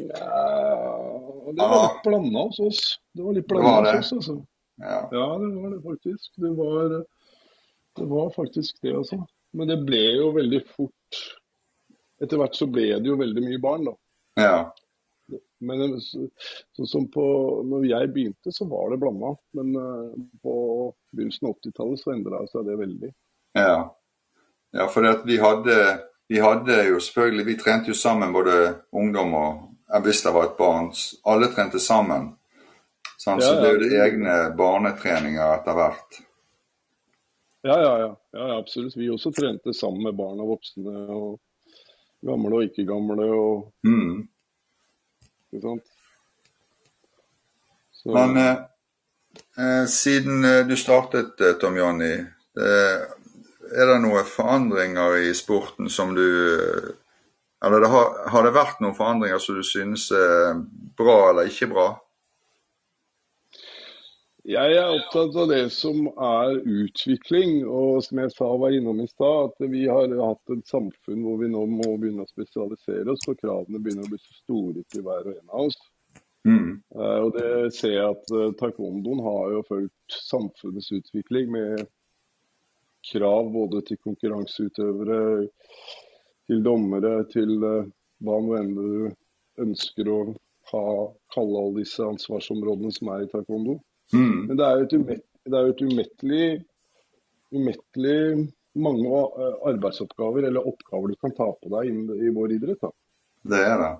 Ja, 0.00 0.46
det 1.50 1.66
var 1.66 1.84
litt 1.84 2.02
blanda 2.06 2.46
hos 2.46 2.62
oss. 2.64 2.82
Det 3.12 3.26
var 3.26 3.36
litt 3.36 3.48
blanda 3.50 3.96
hos 3.98 4.12
oss, 4.14 4.16
altså. 4.16 4.38
Ja. 4.80 5.00
ja. 5.12 5.26
det 5.42 5.50
var 5.60 5.74
det 5.74 5.82
faktisk. 5.84 6.30
Det 6.40 6.54
var, 6.56 6.96
det 8.00 8.10
var 8.16 8.32
faktisk 8.36 8.80
det, 8.82 8.96
altså. 8.96 9.20
Men 9.52 9.68
det 9.68 9.80
ble 9.84 10.04
jo 10.14 10.30
veldig 10.36 10.60
fort 10.70 11.20
Etter 12.20 12.36
hvert 12.36 12.54
så 12.54 12.66
ble 12.68 12.84
det 13.00 13.08
jo 13.08 13.14
veldig 13.16 13.42
mye 13.46 13.58
barn, 13.60 13.86
da. 13.88 13.92
Ja. 14.36 14.56
Men 15.66 15.82
eh, 15.86 15.96
så, 16.04 16.26
så, 16.76 16.86
som 16.86 17.06
på, 17.12 17.24
når 17.70 17.86
jeg 17.88 18.12
begynte, 18.14 18.52
så 18.52 18.66
var 18.70 18.90
det 18.90 19.00
blanda. 19.02 19.34
Men 19.58 19.72
uh, 19.76 20.12
på 20.42 20.54
begynnelsen 21.12 21.48
av 21.48 21.56
80-tallet 21.58 22.02
så 22.02 22.14
endra 22.14 22.44
seg 22.50 22.68
det 22.68 22.78
veldig. 22.80 23.10
Ja, 23.58 23.74
ja 24.76 24.86
for 24.92 25.26
vi 25.26 25.40
hadde, 25.42 25.76
vi 26.30 26.38
hadde 26.38 26.76
jo 26.86 27.00
selvfølgelig 27.02 27.46
Vi 27.48 27.56
trente 27.58 27.90
jo 27.90 27.96
sammen, 27.98 28.32
både 28.32 28.60
ungdom 28.94 29.34
og 29.34 30.04
hvis 30.04 30.22
det 30.22 30.34
var 30.34 30.50
et 30.50 30.58
barn. 30.58 30.92
Alle 31.26 31.50
trente 31.50 31.80
sammen. 31.82 32.30
Sånn, 33.20 33.40
så 33.42 33.56
det 33.58 33.68
er 33.68 33.74
jo 33.74 33.80
det 33.82 33.96
egne 34.00 34.34
barnetreninger 34.56 35.56
etter 35.58 35.76
hvert. 35.76 36.20
Ja, 37.66 37.76
ja, 37.76 37.90
ja, 38.00 38.12
ja, 38.32 38.46
absolutt. 38.56 38.96
Vi 38.96 39.10
også 39.12 39.32
trente 39.36 39.74
sammen 39.76 40.06
med 40.06 40.16
barn 40.16 40.40
og 40.40 40.54
voksne. 40.54 40.94
og 41.12 41.40
Gamle 42.24 42.56
og 42.56 42.68
ikke 42.68 42.86
gamle. 42.88 43.26
og 43.34 43.72
mm. 43.86 44.14
Ikke 45.50 45.62
sant? 45.66 45.88
Så... 47.92 48.12
Men 48.14 48.36
eh, 48.36 48.56
eh, 49.58 49.86
siden 49.86 50.44
eh, 50.44 50.66
du 50.66 50.76
startet, 50.76 51.40
eh, 51.40 51.56
Tom 51.60 51.76
Jonny, 51.76 52.14
er 52.60 53.86
det 53.86 54.00
noen 54.02 54.26
forandringer 54.26 55.20
i 55.22 55.28
sporten 55.38 55.86
som 55.88 56.10
du 56.16 56.24
Eller 57.62 57.80
det 57.80 57.90
har, 57.92 58.08
har, 58.32 58.42
det 58.42 58.50
vært 58.56 58.80
noen 58.82 58.96
forandringer 58.96 59.38
som 59.38 59.54
du 59.54 59.62
synes 59.62 60.08
er 60.10 60.58
bra 60.98 61.30
eller 61.30 61.46
ikke 61.46 61.68
bra? 61.70 61.86
Jeg 64.48 64.72
er 64.72 64.88
opptatt 64.88 65.36
av 65.36 65.50
det 65.50 65.66
som 65.74 66.06
er 66.08 66.58
utvikling. 66.64 67.60
Og 67.68 68.00
som 68.06 68.20
jeg 68.22 68.32
sa 68.32 68.48
var 68.62 68.74
innom 68.74 69.02
i 69.04 69.08
stad, 69.10 69.50
at 69.50 69.70
vi 69.72 69.86
har 69.90 70.12
hatt 70.16 70.54
et 70.54 70.66
samfunn 70.70 71.24
hvor 71.26 71.40
vi 71.42 71.50
nå 71.52 71.66
må 71.68 71.94
begynne 72.00 72.24
å 72.24 72.30
spesialisere 72.30 73.12
oss. 73.12 73.26
Og 73.28 73.40
kravene 73.42 73.82
begynner 73.82 74.08
å 74.08 74.12
bli 74.12 74.20
så 74.22 74.36
store 74.40 74.84
til 74.92 75.04
hver 75.06 75.28
og 75.28 75.34
en 75.36 75.48
av 75.52 75.66
oss. 75.68 75.80
Mm. 76.48 76.80
Uh, 76.96 77.18
og 77.26 77.34
det 77.36 77.48
ser 77.76 77.96
jeg 77.98 78.12
at 78.14 78.30
uh, 78.32 78.46
taekwondoen 78.56 79.20
har 79.26 79.50
jo 79.52 79.64
fulgt 79.68 80.20
samfunnets 80.24 80.88
utvikling 80.96 81.50
med 81.52 81.82
krav 83.10 83.50
både 83.52 83.82
til 83.84 84.00
konkurranseutøvere, 84.00 85.18
til 86.48 86.64
dommere, 86.64 87.12
til 87.32 87.58
uh, 87.60 87.90
hva 88.24 88.38
nå 88.40 88.56
enn 88.56 88.72
du 88.72 89.10
ønsker 89.60 90.08
å 90.08 90.18
ha, 90.72 90.84
kalle 91.34 91.60
alle 91.60 91.82
disse 91.82 92.04
ansvarsområdene 92.08 92.92
som 92.96 93.12
er 93.12 93.26
i 93.26 93.30
taekwondo. 93.32 93.76
Mm. 94.12 94.46
Men 94.48 94.56
det 94.58 94.66
er 94.66 94.78
jo 94.78 94.86
et, 94.86 94.96
umet, 94.98 95.26
et 95.46 95.84
umettelig, 95.84 96.46
umettelig 97.54 98.18
mange 98.80 99.22
arbeidsoppgaver 99.66 100.46
eller 100.48 100.66
oppgaver 100.66 101.08
du 101.12 101.20
kan 101.20 101.34
ta 101.34 101.48
på 101.52 101.70
deg 101.74 102.18
i 102.22 102.32
vår 102.34 102.56
idrett. 102.56 102.82
Da. 102.82 102.90
Det 103.52 103.62
er 103.66 103.78
det. 103.82 103.94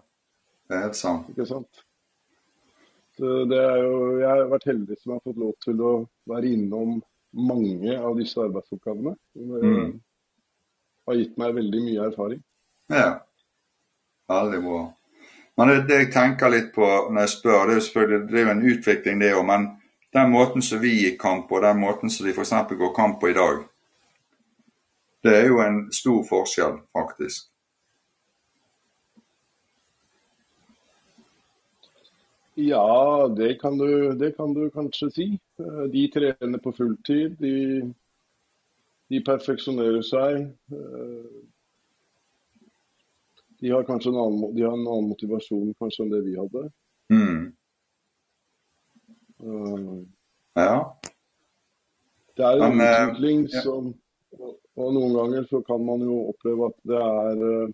Det 0.68 0.76
er 0.76 0.84
helt 0.86 0.98
sant. 0.98 1.30
Ikke 1.32 1.46
sant? 1.48 1.86
Så 3.18 3.40
det 3.50 3.58
jo, 3.82 3.96
jeg 4.20 4.28
har 4.28 4.46
vært 4.48 4.68
heldig 4.70 4.96
som 5.00 5.16
har 5.16 5.24
fått 5.24 5.40
lov 5.40 5.56
til 5.64 5.82
å 5.84 5.94
være 6.30 6.52
innom 6.54 7.00
mange 7.36 7.96
av 7.98 8.14
disse 8.18 8.40
arbeidsoppgavene. 8.40 9.16
Det 9.34 9.66
mm. 9.66 9.90
har 11.10 11.18
gitt 11.18 11.36
meg 11.40 11.58
veldig 11.58 11.82
mye 11.88 12.06
erfaring. 12.06 12.40
Ja, 12.90 13.10
veldig 14.30 14.62
bra. 14.64 14.80
Men 15.58 15.68
det, 15.68 15.76
det 15.90 15.98
jeg 15.98 16.12
tenker 16.14 16.54
litt 16.54 16.70
på 16.72 16.86
når 16.86 17.26
jeg 17.26 17.32
spør, 17.34 17.58
det 17.66 17.74
er 17.74 17.76
jo 17.76 17.84
selvfølgelig 17.88 18.30
det 18.30 18.40
er 18.40 18.52
en 18.54 18.64
utvikling 18.72 19.20
det 19.20 19.34
òg. 19.36 19.44
Men 19.50 19.68
den 20.12 20.30
måten 20.30 20.62
som 20.62 20.80
vi 20.82 20.94
gikk 20.96 21.20
kamp 21.22 21.48
på, 21.48 21.60
den 21.60 21.78
måten 21.80 22.10
som 22.10 22.26
de 22.26 22.34
f.eks. 22.34 22.54
går 22.70 22.94
kamp 22.94 23.20
på 23.20 23.30
i 23.30 23.36
dag, 23.36 23.62
det 25.22 25.36
er 25.36 25.46
jo 25.48 25.60
en 25.62 25.82
stor 25.92 26.22
forskjell, 26.26 26.80
faktisk. 26.96 27.50
Ja, 32.60 33.28
det 33.36 33.54
kan, 33.60 33.78
du, 33.78 34.12
det 34.12 34.36
kan 34.36 34.54
du 34.54 34.70
kanskje 34.70 35.10
si. 35.10 35.26
Eh, 35.60 35.84
de 35.92 36.08
trener 36.12 36.58
på 36.58 36.72
fulltid. 36.72 37.36
De, 37.38 37.54
de 39.08 39.20
perfeksjonerer 39.24 40.02
seg. 40.04 40.42
Eh, 40.72 41.30
de 43.60 43.72
har 43.72 43.86
kanskje 43.88 44.12
en 44.12 44.20
annen, 44.20 44.54
de 44.56 44.66
har 44.66 44.76
en 44.76 44.88
annen 44.88 45.08
motivasjon 45.12 45.72
kanskje 45.80 46.04
enn 46.04 46.12
det 46.12 46.20
vi 46.26 46.36
hadde. 46.36 46.66
Mm. 47.12 47.48
Uh, 49.40 50.04
ja. 50.58 50.74
Det 52.36 52.44
er 52.46 52.62
en 52.62 52.76
Men, 52.76 52.86
uh, 52.86 53.08
utvikling 53.08 53.42
ja. 53.48 53.62
som 53.64 53.94
Og 54.80 54.94
noen 54.94 55.12
ganger 55.16 55.44
så 55.50 55.60
kan 55.66 55.82
man 55.84 56.00
jo 56.04 56.16
oppleve 56.30 56.70
at 56.70 56.76
det 56.88 57.00
er 57.00 57.40
uh, 57.42 57.72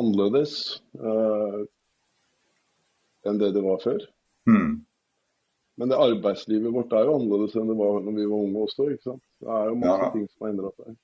annerledes 0.00 0.54
enn 3.24 3.38
det 3.38 3.52
det 3.54 3.62
var 3.62 3.78
før. 3.84 4.00
Mm. 4.50 4.72
Men 5.78 5.90
det 5.90 6.00
arbeidslivet 6.02 6.74
vårt 6.74 6.92
er 6.94 7.06
jo 7.06 7.14
annerledes 7.18 7.54
enn 7.58 7.70
det 7.70 7.76
var 7.78 8.00
når 8.02 8.16
vi 8.18 8.26
var 8.30 8.42
unge 8.46 8.64
også. 8.66 8.88
ikke 8.90 9.06
sant? 9.10 9.22
Det 9.40 9.48
er 9.54 9.70
jo 9.70 9.78
masse 9.80 10.02
Ja. 10.02 10.10
ting 10.16 10.26
som 10.28 10.44
har 10.44 10.50
endra 10.52 10.70
seg. 10.74 10.96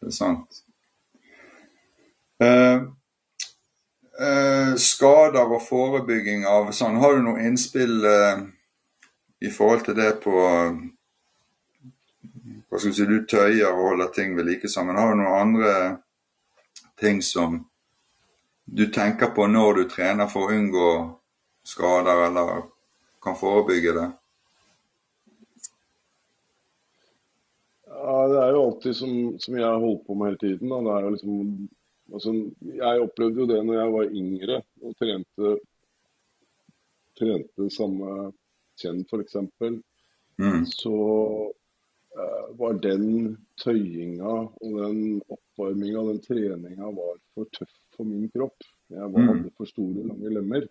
Det 0.00 0.10
er 0.10 0.16
sant. 0.18 0.60
Eh, 2.44 2.78
eh, 4.20 4.74
skader 4.76 5.54
og 5.56 5.62
forebygging 5.62 6.46
av 6.46 6.72
sånn, 6.72 7.00
Har 7.02 7.16
du 7.16 7.22
noe 7.26 7.42
innspill 7.44 8.04
eh, 8.04 8.44
i 9.44 9.50
forhold 9.50 9.84
til 9.84 9.98
det 9.98 10.12
på 10.24 10.34
hva 12.74 12.80
skal 12.80 12.90
Du 12.90 12.96
si, 12.96 13.06
du 13.06 13.26
tøyer 13.30 13.70
og 13.70 13.88
holder 13.90 14.08
ting 14.10 14.32
ved 14.36 14.48
like 14.48 14.68
sammen. 14.68 14.96
Har 14.98 15.12
du 15.12 15.20
noen 15.20 15.40
andre 15.40 15.74
ting 16.98 17.20
som 17.22 17.60
du 18.64 18.86
tenker 18.90 19.30
på 19.36 19.46
når 19.46 19.74
du 19.78 19.84
trener 19.92 20.26
for 20.26 20.48
å 20.48 20.56
unngå 20.56 20.88
skader, 21.62 22.24
eller 22.26 22.64
kan 23.22 23.38
forebygge 23.38 23.94
det? 23.94 24.08
Ja, 27.86 28.16
Det 28.28 28.40
er 28.42 28.50
jo 28.56 28.64
alltid 28.64 28.96
som, 28.96 29.14
som 29.38 29.56
jeg 29.60 29.82
holdt 29.86 30.06
på 30.06 30.18
med 30.18 30.32
hele 30.32 30.42
tiden. 30.42 30.68
Da. 30.74 30.80
Det 30.82 30.96
er 30.96 31.06
jo 31.06 31.14
liksom, 31.14 31.38
altså, 32.12 32.32
jeg 32.62 33.00
opplevde 33.04 33.40
jo 33.40 33.46
det 33.46 33.60
når 33.64 33.74
jeg 33.80 33.92
var 33.94 34.14
yngre 34.20 34.56
og 34.82 34.96
trente, 35.00 35.52
trente 37.18 37.68
samme 37.72 38.32
kjenn 38.80 39.04
f.eks. 39.06 39.36
Mm. 40.42 40.64
Så 40.66 40.94
eh, 42.18 42.46
var 42.58 42.78
den 42.82 43.36
tøyinga 43.62 44.32
og 44.50 44.78
den 44.80 45.20
oppvarminga, 45.30 46.02
den 46.10 46.20
treninga, 46.24 46.90
var 46.90 47.18
for 47.34 47.50
tøff 47.54 47.74
for 47.96 48.04
min 48.10 48.28
kropp. 48.34 48.56
Jeg 48.90 49.00
var, 49.12 49.20
Mm. 49.22 49.28
hadde 49.30 49.50
for 49.56 49.66
store, 49.70 50.02
lange 50.08 50.30
lemmer. 50.34 50.66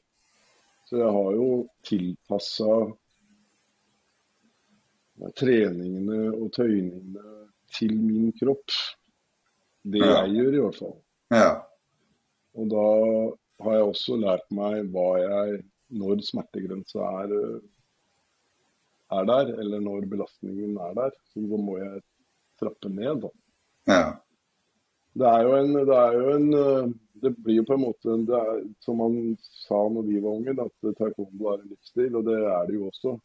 Så 0.89 0.97
jeg 0.99 1.11
har 1.15 1.31
jo 1.33 1.47
tilpassa 1.87 2.73
treningene 5.39 6.19
og 6.33 6.51
tøyningene 6.55 7.23
til 7.73 7.93
min 7.99 8.31
kropp. 8.39 8.75
Det 9.83 9.99
Ja. 10.03 10.23
jeg 10.25 10.35
gjør, 10.35 10.53
i 10.53 10.61
hvert 10.63 10.75
fall. 10.75 10.95
Ja. 11.33 11.51
Og 12.53 12.69
da 12.69 12.87
har 13.65 13.77
jeg 13.77 13.91
også 13.91 14.17
lært 14.21 14.49
meg 14.53 14.89
hva 14.93 15.07
jeg 15.21 15.61
Når 15.93 16.23
smertegrensa 16.25 17.05
er, 17.21 17.31
øh, 17.37 17.61
er 19.13 19.25
der, 19.29 19.51
eller 19.61 19.81
når 19.83 20.07
belastningen 20.09 20.77
er 20.81 20.93
der, 20.97 21.11
så 21.29 21.43
da 21.51 21.59
må 21.61 21.77
jeg 21.77 21.99
trappe 22.59 22.89
ned. 22.89 23.21
Da. 23.21 23.29
ja. 23.91 24.05
Det 25.13 25.27
er 25.29 25.43
jo 25.45 25.51
en 25.59 25.75
Det, 25.75 25.97
er 25.97 26.13
jo 26.17 26.29
en, 26.33 26.47
øh, 26.53 26.87
det 27.21 27.35
blir 27.43 27.59
jo 27.59 27.65
på 27.67 27.77
en 27.77 27.83
måte 27.83 28.17
det 28.25 28.39
er, 28.39 28.63
Som 28.81 28.97
man 29.03 29.37
sa 29.41 29.83
når 29.89 30.07
vi 30.09 30.21
var 30.23 30.39
unge, 30.39 30.57
at 30.57 30.97
taekwondo 30.97 31.51
er 31.51 31.61
en 31.61 31.69
livsstil, 31.69 32.15
og 32.15 32.25
det 32.25 32.39
er 32.41 32.65
det 32.65 32.79
jo 32.79 32.87
også. 32.89 33.17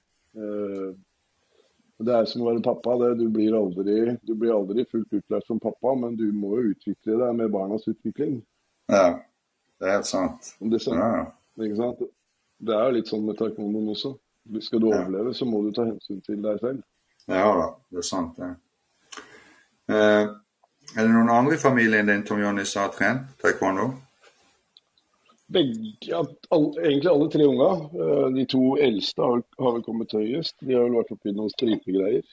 Det 1.99 2.15
er 2.15 2.25
som 2.31 2.43
å 2.45 2.51
være 2.53 2.63
pappa. 2.63 2.95
Det, 3.01 3.09
du, 3.19 3.25
blir 3.35 3.55
aldri, 3.59 4.17
du 4.23 4.35
blir 4.39 4.53
aldri 4.55 4.85
fullt 4.87 5.11
utlært 5.19 5.47
som 5.49 5.59
pappa, 5.59 5.95
men 5.99 6.15
du 6.17 6.29
må 6.33 6.53
jo 6.61 6.71
utvikle 6.75 7.17
deg 7.19 7.35
med 7.41 7.51
barnas 7.55 7.89
utvikling. 7.91 8.43
ja. 8.89 9.19
Det 9.79 9.87
er 9.87 9.93
helt 9.93 10.07
sant. 10.07 10.47
Det, 10.59 10.79
Ja. 10.91 11.27
ikke 11.63 11.77
sant? 11.77 11.99
det 12.67 12.75
er 12.75 12.89
jo 12.89 12.95
litt 12.97 13.07
sånn 13.07 13.25
med 13.25 13.37
taekwondoen 13.39 13.93
også. 13.93 14.11
Skal 14.61 14.81
du 14.81 14.89
Ja. 14.91 15.05
overleve, 15.05 15.31
så 15.35 15.47
må 15.47 15.61
du 15.63 15.71
ta 15.71 15.85
hensyn 15.85 16.21
til 16.27 16.43
deg 16.43 16.59
selv. 16.59 16.83
Ja 17.29 17.45
da, 17.55 17.69
det 17.93 17.99
er 17.99 18.03
sant 18.03 18.35
det. 18.37 18.49
Eh, 19.89 20.25
er 20.97 21.03
det 21.07 21.11
noen 21.13 21.31
andre 21.31 21.55
i 21.55 21.63
familien 21.63 22.07
din 22.07 22.25
Tom 22.25 22.41
Jonny, 22.41 22.65
som 22.65 22.83
har 22.83 22.91
trent 22.97 23.21
taekwondo? 23.39 23.93
Begge, 25.49 25.95
ja, 26.05 26.19
all, 26.53 26.67
egentlig 26.83 27.09
alle 27.11 27.29
tre 27.33 27.45
unga. 27.49 27.69
eh, 28.05 28.27
De 28.37 28.45
to 28.53 28.77
eldste 28.85 29.23
har, 29.25 29.43
har 29.59 29.73
vel 29.79 29.85
kommet 29.87 30.13
høyest. 30.13 30.57
De 30.61 30.75
har 30.77 30.85
vel 30.85 30.99
vært 30.99 31.13
oppi 31.15 31.33
noen 31.33 31.53
stripegreier. 31.55 32.27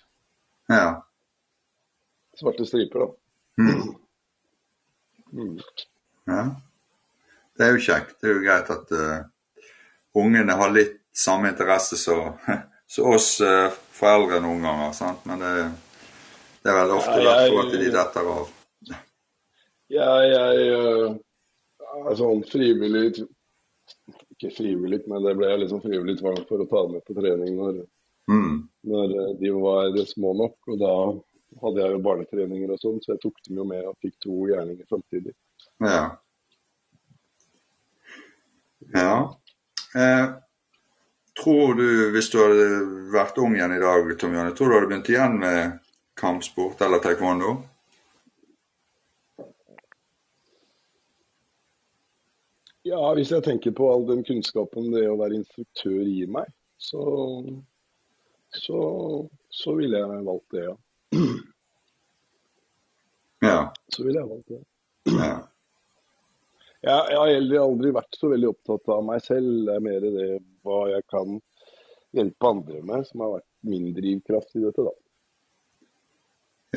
Ja. 0.71 0.89
Svarte 2.35 2.65
striper, 2.67 3.05
da. 3.05 3.63
Mm. 3.63 3.95
Mm. 5.35 5.55
ja. 6.27 6.41
Det 7.55 7.63
er 7.65 7.71
jo 7.77 7.83
kjekt. 7.85 8.17
Det 8.19 8.27
er 8.29 8.33
jo 8.35 8.43
greit 8.43 8.69
at 8.73 8.91
uh, 8.91 9.63
ungene 10.19 10.57
har 10.59 10.73
litt 10.75 10.97
samme 11.15 11.53
interesse 11.53 11.95
som 11.99 12.33
oss 13.15 13.29
uh, 13.39 13.69
foreldre 13.95 14.41
noen 14.43 14.59
ganger. 14.67 14.91
sant? 14.97 15.23
Men 15.29 15.39
det, 15.39 15.53
det 16.65 16.73
er 16.73 16.79
vel 16.81 16.95
ofte 16.97 17.15
Ja, 17.15 17.23
jeg- 17.23 17.53
derfor 17.53 17.63
at 17.63 17.79
de 17.79 17.93
detter 17.95 18.31
av. 18.35 18.51
Jeg, 19.85 20.29
jeg 20.33 20.61
er 20.65 20.94
sånn 22.19 22.43
frivillig 22.49 23.25
Ikke 24.35 24.49
frivillig, 24.51 25.03
men 25.07 25.23
det 25.23 25.35
ble 25.37 25.47
jeg 25.47 25.59
liksom 25.61 25.81
frivillig 25.83 26.17
tvang 26.19 26.41
for 26.49 26.61
å 26.61 26.67
ta 26.69 26.81
med 26.91 27.03
på 27.05 27.15
trening 27.17 27.55
når, 27.57 27.85
Mm. 28.27 28.67
når 28.83 29.11
eh, 29.21 29.33
de 29.39 29.51
var 29.53 29.97
små 30.09 30.33
nok. 30.33 30.57
Og 30.73 30.79
da 30.81 30.93
hadde 31.61 31.81
jeg 31.83 31.91
jo 31.93 31.99
barnetreninger 32.07 32.71
og 32.73 32.79
sånn, 32.81 32.97
så 33.03 33.13
jeg 33.13 33.21
tok 33.21 33.37
dem 33.47 33.59
jo 33.61 33.65
med 33.69 33.85
og 33.85 33.97
fikk 34.01 34.15
to 34.25 34.39
gjerninger 34.49 34.87
samtidig. 34.89 35.33
Ja. 35.79 36.17
Ja. 38.93 39.37
Eh, 39.95 40.25
tror 41.43 41.75
du, 41.77 41.87
hvis 42.15 42.29
du 42.33 42.39
hadde 42.41 42.65
vært 43.13 43.37
ung 43.41 43.55
igjen 43.55 43.75
i 43.75 43.79
dag, 43.81 44.11
Tom 44.19 44.35
Janne, 44.35 44.55
tror 44.55 44.67
du 44.67 44.73
du 44.73 44.77
hadde 44.79 44.91
begynt 44.91 45.09
igjen 45.13 45.39
med 45.39 45.79
kampsport 46.19 46.81
eller 46.81 46.99
taekwondo? 47.03 47.57
Ja, 52.85 53.01
hvis 53.17 53.31
jeg 53.33 53.41
tenker 53.45 53.73
på 53.73 53.87
all 53.89 54.03
den 54.05 54.21
kunnskapen 54.27 54.91
det 54.93 55.07
å 55.09 55.17
være 55.17 55.39
instruktør 55.39 56.03
gir 56.05 56.29
meg, 56.29 56.51
så, 56.77 57.01
så, 58.53 58.81
så 59.49 59.73
ville 59.79 60.01
jeg 60.03 60.25
valgt 60.27 60.53
det, 60.53 60.67
ja. 60.67 60.75
Ja. 63.45 63.57
Så 63.89 64.05
ville 64.05 64.21
jeg 64.21 64.29
valgt 64.29 64.53
det. 64.53 64.61
ja. 65.17 65.33
Jeg, 66.85 67.01
jeg 67.09 67.17
har 67.17 67.31
heller 67.33 67.63
aldri 67.63 67.91
vært 67.95 68.17
så 68.19 68.29
veldig 68.29 68.49
opptatt 68.51 68.89
av 68.93 69.01
meg 69.07 69.21
selv. 69.25 69.49
Det 69.65 69.73
er 69.73 69.85
mer 69.87 70.03
det 70.05 70.29
hva 70.65 70.79
jeg 70.91 71.05
kan 71.09 71.39
hjelpe 72.13 72.51
andre 72.51 72.81
med, 72.85 73.07
som 73.09 73.23
har 73.25 73.31
vært 73.39 73.49
min 73.65 73.87
drivkraft 73.97 74.53
i 74.59 74.65
dette, 74.67 74.85
da. 74.85 74.93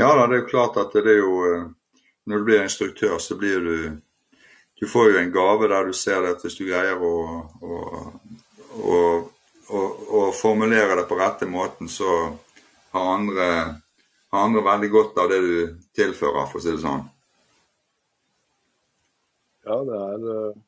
Ja 0.00 0.08
da, 0.16 0.24
det 0.24 0.38
er 0.38 0.42
jo 0.46 0.50
klart 0.54 0.78
at 0.80 0.96
det 0.96 1.10
er 1.10 1.20
jo 1.20 1.34
eh, 1.48 1.66
Når 2.28 2.40
du 2.40 2.44
blir 2.46 2.62
instruktør, 2.62 3.18
så 3.20 3.36
blir 3.40 3.60
du 3.64 3.76
Du 4.80 4.86
får 4.86 5.10
jo 5.10 5.18
en 5.18 5.32
gave 5.32 5.68
der 5.68 5.84
du 5.84 5.92
ser 5.92 6.22
det 6.22 6.36
at 6.36 6.42
hvis 6.44 6.54
du 6.54 6.64
greier 6.68 7.00
å, 7.02 7.14
å, 7.66 7.78
å, 8.78 9.00
å, 9.74 10.20
formulere 10.38 11.00
det 11.00 11.06
på 11.10 11.18
rette 11.18 11.48
måten, 11.50 11.90
så 11.90 12.12
har 12.94 13.08
andre, 13.16 13.46
har 14.30 14.44
andre 14.46 14.62
veldig 14.62 14.90
godt 14.92 15.18
av 15.18 15.32
det 15.32 15.38
du 15.42 15.54
tilfører, 15.98 16.46
for 16.46 16.60
å 16.60 16.62
si 16.62 16.70
det 16.70 16.82
sånn. 16.84 17.02
Ja, 19.66 19.78
det 19.84 19.96
er 20.00 20.28
eh, 20.32 20.60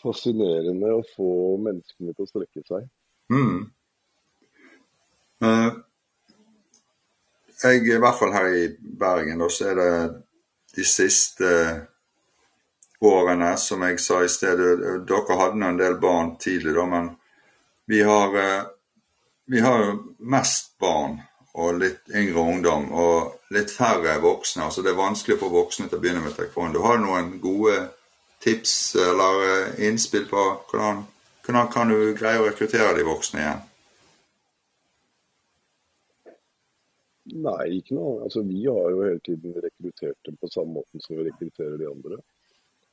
fascinerende 0.00 0.94
å 0.96 1.02
få 1.12 1.32
menneskene 1.66 2.14
til 2.14 2.24
å 2.24 2.30
strekke 2.30 2.62
seg. 2.66 2.86
Mm. 3.30 3.58
Eh, 5.44 5.68
jeg, 7.60 7.84
I 7.84 8.00
hvert 8.00 8.18
fall 8.22 8.32
her 8.34 8.48
i 8.56 8.64
Bergen, 8.80 9.44
da, 9.44 9.50
så 9.52 9.68
er 9.68 9.78
det 9.82 9.92
de 10.76 10.88
siste 10.88 11.52
årene, 13.00 13.56
som 13.56 13.82
jeg 13.82 14.00
sa 14.00 14.22
i 14.24 14.30
stedet 14.32 15.04
Dere 15.08 15.38
hadde 15.40 15.60
nå 15.60 15.70
en 15.72 15.80
del 15.80 15.98
barn 16.00 16.36
tidlig, 16.40 16.74
da, 16.76 16.86
men 16.90 17.10
vi 17.86 18.02
har, 18.02 18.36
eh, 18.36 18.62
vi 19.46 19.60
har 19.60 19.98
mest 20.18 20.78
barn 20.80 21.20
og 21.56 21.80
litt 21.80 22.08
yngre 22.12 22.40
ungdom 22.40 22.88
og 22.92 23.52
litt 23.54 23.70
færre 23.70 24.18
voksne. 24.20 24.64
altså 24.64 24.82
Det 24.82 24.90
er 24.92 25.02
vanskelig 25.02 25.38
for 25.40 25.54
voksne 25.54 25.88
til 25.88 25.98
å 25.98 26.00
begynne 26.00 26.24
med 26.24 26.34
taekwondo. 26.36 26.82
Har 26.82 26.98
noen 26.98 27.38
gode 27.40 27.76
tips 28.44 28.96
eller 28.96 29.44
eh, 29.50 29.86
innspill 29.88 30.26
på 30.30 30.48
hvordan 30.70 31.04
Hvordan 31.46 31.68
kan 31.70 31.86
du 31.86 32.14
greie 32.18 32.40
å 32.42 32.46
rekruttere 32.48 32.94
de 32.96 33.04
voksne 33.06 33.38
igjen? 33.38 33.60
Nei, 37.44 37.66
ikke 37.78 37.94
noe. 37.94 38.24
Altså, 38.26 38.42
vi 38.42 38.64
har 38.66 38.88
jo 38.90 39.04
hele 39.04 39.20
tiden 39.22 39.54
rekruttert 39.62 40.18
dem 40.26 40.40
på 40.42 40.50
samme 40.50 40.80
måten 40.80 41.04
som 41.04 41.14
vi 41.14 41.28
rekrutterer 41.28 41.76
de 41.78 41.86
andre. 41.86 42.18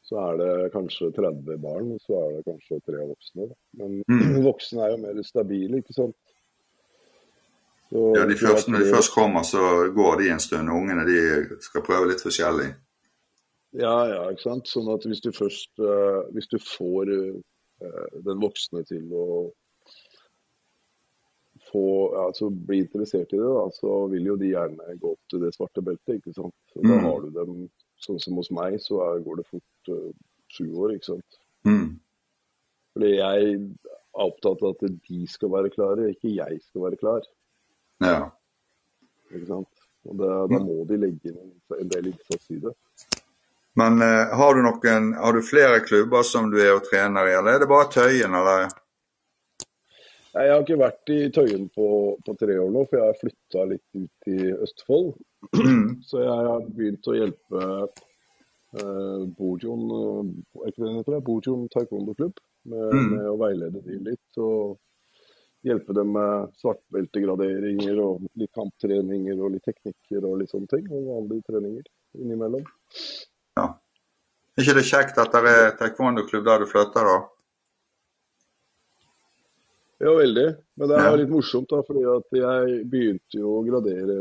Så 0.04 0.20
er 0.20 0.40
det 0.42 0.72
kanskje 0.74 1.14
30 1.16 1.58
barn, 1.64 1.94
og 1.96 2.00
så 2.04 2.20
er 2.20 2.32
det 2.36 2.46
kanskje 2.50 2.82
tre 2.84 3.06
voksne. 3.08 3.48
Men 3.80 4.02
mm. 4.08 4.40
voksne 4.50 4.84
er 4.84 4.96
jo 4.96 5.02
mer 5.06 5.22
stabile, 5.28 5.80
ikke 5.80 5.96
sant. 5.96 6.18
Så, 7.94 8.02
ja, 8.18 8.26
de 8.26 8.36
første, 8.36 8.72
Når 8.72 8.80
de 8.80 8.90
først 8.96 9.14
kommer, 9.14 9.44
så 9.46 9.64
går 9.96 10.20
de 10.20 10.30
en 10.34 10.40
stund. 10.40 10.70
og 10.70 10.82
Ungene 10.82 11.06
de 11.08 11.20
skal 11.62 11.86
prøve 11.86 12.10
litt 12.10 12.24
forskjellig. 12.26 12.72
Ja, 13.78 13.98
ja, 14.10 14.22
ikke 14.32 14.48
sant. 14.48 14.70
Sånn 14.70 14.90
at 14.94 15.06
hvis 15.06 15.22
du 15.22 15.30
først 15.34 15.72
uh, 15.82 16.26
Hvis 16.34 16.50
du 16.50 16.58
får 16.62 17.12
uh, 17.14 18.18
den 18.26 18.42
voksne 18.42 18.84
til 18.90 19.06
å 19.14 19.28
få, 21.70 21.86
altså 22.26 22.50
bli 22.50 22.84
interessert 22.84 23.34
i 23.34 23.40
det, 23.40 23.50
da, 23.50 23.64
så 23.74 24.04
vil 24.12 24.28
jo 24.30 24.36
de 24.38 24.52
gjerne 24.52 24.98
gå 25.00 25.14
opp 25.16 25.32
til 25.32 25.42
det 25.46 25.54
svarte 25.56 25.82
beltet. 25.86 26.20
ikke 26.20 26.36
sant? 26.36 26.56
Og 26.76 26.84
da 26.86 26.98
mm. 26.98 27.06
har 27.08 27.24
du 27.24 27.30
dem, 27.38 27.56
Sånn 28.04 28.20
som 28.20 28.40
hos 28.40 28.52
meg, 28.52 28.80
så 28.84 29.00
er, 29.06 29.24
går 29.24 29.40
det 29.40 29.48
fort 29.48 29.92
uh, 29.94 30.12
sju 30.52 30.68
år. 30.70 30.96
ikke 30.96 31.14
sant? 31.14 31.40
Mm. 31.68 31.88
Fordi 32.94 33.14
jeg 33.16 33.48
er 33.54 34.26
opptatt 34.26 34.62
av 34.62 34.76
at 34.76 34.84
de 35.08 35.22
skal 35.32 35.54
være 35.54 35.72
klare, 35.74 36.12
ikke 36.12 36.36
jeg 36.36 36.60
skal 36.66 36.88
være 36.88 37.00
klar. 37.02 37.26
Ja. 38.04 38.20
Ikke 39.32 39.48
sant? 39.48 39.72
Og 40.04 40.20
det, 40.20 40.30
Da 40.52 40.60
mm. 40.60 40.68
må 40.68 40.86
de 40.90 41.00
legge 41.00 41.32
inn 41.32 41.42
en 41.80 41.92
del 41.96 42.12
innsats 42.12 42.52
i 42.52 42.60
det. 42.64 42.76
Men 43.80 43.98
uh, 44.04 44.36
har, 44.38 44.54
du 44.54 44.62
noen, 44.68 45.14
har 45.18 45.34
du 45.34 45.42
flere 45.46 45.82
klubber 45.86 46.26
som 46.28 46.52
du 46.54 46.60
er 46.62 46.76
og 46.76 46.84
trener 46.86 47.32
i, 47.32 47.38
eller 47.40 47.56
er 47.56 47.64
det 47.64 47.72
bare 47.72 47.90
Tøyen? 47.96 48.36
eller? 48.38 48.68
Jeg 50.34 50.50
har 50.50 50.64
ikke 50.64 50.82
vært 50.82 51.12
i 51.14 51.20
Tøyen 51.34 51.68
på, 51.74 51.88
på 52.26 52.36
tre 52.38 52.58
år 52.58 52.70
nå, 52.74 52.84
for 52.90 53.00
jeg 53.00 53.10
har 53.10 53.20
flytta 53.22 53.66
litt 53.70 53.88
ut 53.98 54.34
i 54.34 54.54
Østfold. 54.66 55.14
Mm. 55.52 56.02
Så 56.04 56.22
jeg 56.24 56.48
har 56.48 56.64
begynt 56.76 57.08
å 57.10 57.16
hjelpe 57.18 57.66
eh, 58.80 59.24
Bojon, 59.38 59.84
uh, 59.92 61.68
taekwondo-klubb 61.74 62.40
med, 62.70 62.88
mm. 62.94 63.12
med, 63.12 63.28
å 63.30 63.38
veilede 63.42 63.84
de 63.86 64.00
litt. 64.08 64.40
Og 64.42 64.80
hjelpe 65.64 65.96
dem 65.96 66.12
med 66.16 66.56
svartbeltegraderinger 66.60 68.00
og 68.04 68.26
litt 68.40 68.52
kamptreninger 68.56 69.38
og 69.40 69.54
litt 69.54 69.68
teknikker 69.68 70.26
og 70.28 70.42
litt 70.42 70.52
sånne 70.52 70.72
ting. 70.72 70.90
Og 70.92 71.12
vanlige 71.12 71.48
treninger 71.52 71.86
innimellom. 72.20 72.66
Ja. 73.60 73.70
Er 74.54 74.66
ikke 74.66 74.78
det 74.78 74.90
kjekt 74.90 75.22
at 75.22 75.34
det 75.34 75.54
er 75.54 75.72
taekwondo-klubb 75.80 76.46
der 76.46 76.64
du 76.64 76.70
flytter, 76.70 77.08
da? 77.10 77.22
Ja, 80.04 80.12
veldig. 80.18 80.50
Men 80.76 80.90
det 80.92 81.00
er 81.00 81.16
litt 81.18 81.32
morsomt, 81.32 81.70
da, 81.72 81.80
fordi 81.88 82.04
at 82.12 82.36
jeg 82.36 82.82
begynte 82.92 83.40
jo 83.40 83.54
å 83.56 83.64
gradere 83.66 84.18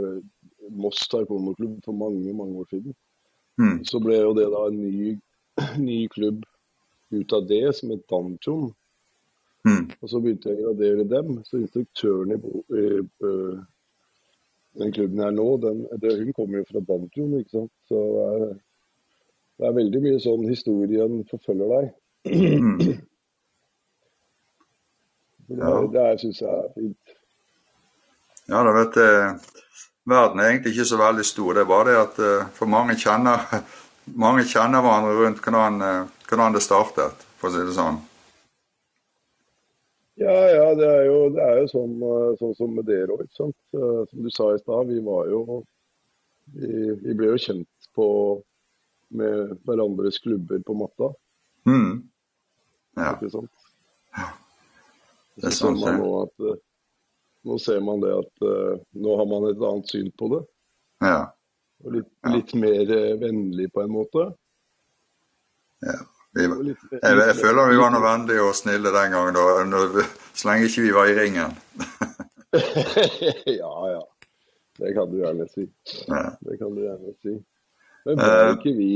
Moss 0.71 1.09
taekwondo-klubb 1.11 1.81
for 1.85 1.97
mange, 1.97 2.33
mange 2.37 2.63
år 2.63 2.69
siden. 2.71 2.95
Mm. 3.61 3.85
Så 3.85 4.01
ble 4.01 4.21
jo 4.21 4.33
det 4.37 4.47
da 4.53 4.63
en 4.69 4.79
ny, 4.81 5.17
ny 5.89 5.99
klubb 6.13 6.45
ut 7.13 7.33
av 7.37 7.47
det, 7.49 7.65
som 7.77 7.93
het 7.93 8.07
Danchon. 8.11 8.71
Mm. 9.69 9.85
Og 10.01 10.11
så 10.11 10.21
begynte 10.23 10.51
jeg 10.51 10.65
å 10.65 10.73
gradere 10.73 11.07
dem. 11.11 11.39
Så 11.47 11.61
instruktøren 11.61 12.35
i, 12.35 12.41
i, 12.79 12.85
i 13.03 14.81
den 14.81 14.93
klubben 14.97 15.23
her 15.23 15.35
nå, 15.37 15.47
den, 15.63 15.85
det, 16.01 16.17
hun 16.23 16.33
kommer 16.37 16.63
jo 16.63 16.69
fra 16.71 16.85
Danchon, 16.89 17.39
ikke 17.41 17.59
sant. 17.59 17.73
Så 17.91 18.03
det 18.17 18.27
er, 18.27 18.45
det 19.61 19.69
er 19.69 19.79
veldig 19.79 20.05
mye 20.07 20.21
sånn 20.25 20.47
historien 20.49 21.25
forfølger 21.31 21.75
deg. 21.77 21.97
Mm. 22.33 22.77
Det, 25.53 25.59
det 25.93 26.05
syns 26.17 26.39
jeg 26.41 26.49
er 26.49 26.69
fint. 26.73 27.11
Ja, 28.49 28.63
da 28.65 28.71
vet 28.73 28.95
jeg, 28.97 29.33
Verden 30.09 30.41
er 30.41 30.51
egentlig 30.51 30.73
ikke 30.75 30.89
så 30.91 30.99
veldig 30.99 31.25
stor. 31.25 31.53
Det 31.55 31.63
er 31.63 31.69
bare 31.71 31.91
det 31.91 31.99
at 32.01 32.23
uh, 32.23 32.47
for 32.57 32.71
mange 32.71 32.97
kjenner, 32.99 33.45
mange 34.25 34.47
kjenner 34.51 34.83
hverandre 34.83 35.13
rundt 35.19 35.43
hvordan, 35.45 35.83
uh, 35.83 36.25
hvordan, 36.29 36.57
det 36.57 36.65
startet, 36.65 37.27
for 37.39 37.51
å 37.51 37.55
si 37.55 37.67
det 37.69 37.77
sånn. 37.77 38.01
Ja, 40.23 40.35
ja, 40.51 40.67
det 40.79 40.89
er 40.89 41.05
jo, 41.07 41.19
det 41.35 41.45
er 41.45 41.61
jo 41.63 41.69
sånn, 41.71 41.95
uh, 42.03 42.33
sånn, 42.41 42.57
som 42.59 42.75
med 42.77 42.89
dere 42.91 43.15
òg. 43.15 43.29
Som 43.37 43.55
du 43.73 44.31
sa 44.35 44.51
i 44.53 44.61
stad, 44.63 44.91
vi 44.91 44.99
var 45.07 45.31
jo 45.31 45.63
vi, 46.53 46.73
vi, 47.03 47.15
ble 47.15 47.33
jo 47.33 47.41
kjent 47.41 47.91
på 47.97 48.07
med 49.17 49.57
hverandres 49.67 50.19
klubber 50.25 50.61
på 50.67 50.77
matta. 50.77 51.13
Mm. 51.69 52.03
Ja. 52.99 53.15
Ikke 53.15 53.31
sant? 53.33 53.69
Ja. 54.17 54.29
Så 55.39 55.49
ser 55.49 55.57
sånn, 55.57 55.81
sånn. 55.81 56.01
eh, 56.49 56.61
nå 57.49 57.59
ser 57.59 57.81
man 57.85 58.03
det 58.03 58.13
at 58.15 58.45
uh, 58.47 58.81
nå 59.03 59.17
har 59.19 59.29
man 59.31 59.49
et 59.51 59.63
annet 59.69 59.91
syn 59.91 60.11
på 60.19 60.31
det. 60.35 60.43
Ja. 61.03 61.21
Og 61.83 61.97
litt, 61.97 62.11
litt 62.31 62.55
mer 62.59 62.83
uh, 62.93 63.15
vennlig 63.21 63.69
på 63.75 63.85
en 63.85 63.95
måte. 63.95 64.31
Ja. 65.83 65.99
Vi, 66.33 66.47
jeg, 66.47 67.01
jeg, 67.03 67.35
føler 67.37 67.69
vi 67.69 67.77
var 67.77 67.91
noe 67.93 68.01
vennlige 68.01 68.45
og 68.47 68.55
snille 68.57 68.89
den 68.95 69.13
gangen, 69.13 69.37
da, 69.37 70.05
så 70.33 70.49
lenge 70.49 70.71
ikke 70.71 70.85
vi 70.87 70.93
var 70.97 71.11
i 71.11 71.17
ringen. 71.19 71.59
ja, 73.61 73.73
ja. 73.91 74.01
Det 74.79 74.95
kan 74.97 75.11
du 75.11 75.19
gjerne 75.21 75.45
si. 75.53 75.67
Ja. 76.09 76.31
Det 76.41 76.57
kan 76.57 76.73
du 76.73 76.81
gjerne 76.87 77.13
si. 77.21 77.35
Men 78.07 78.23
var 78.23 78.55
ikke 78.57 78.73
vi, 78.79 78.95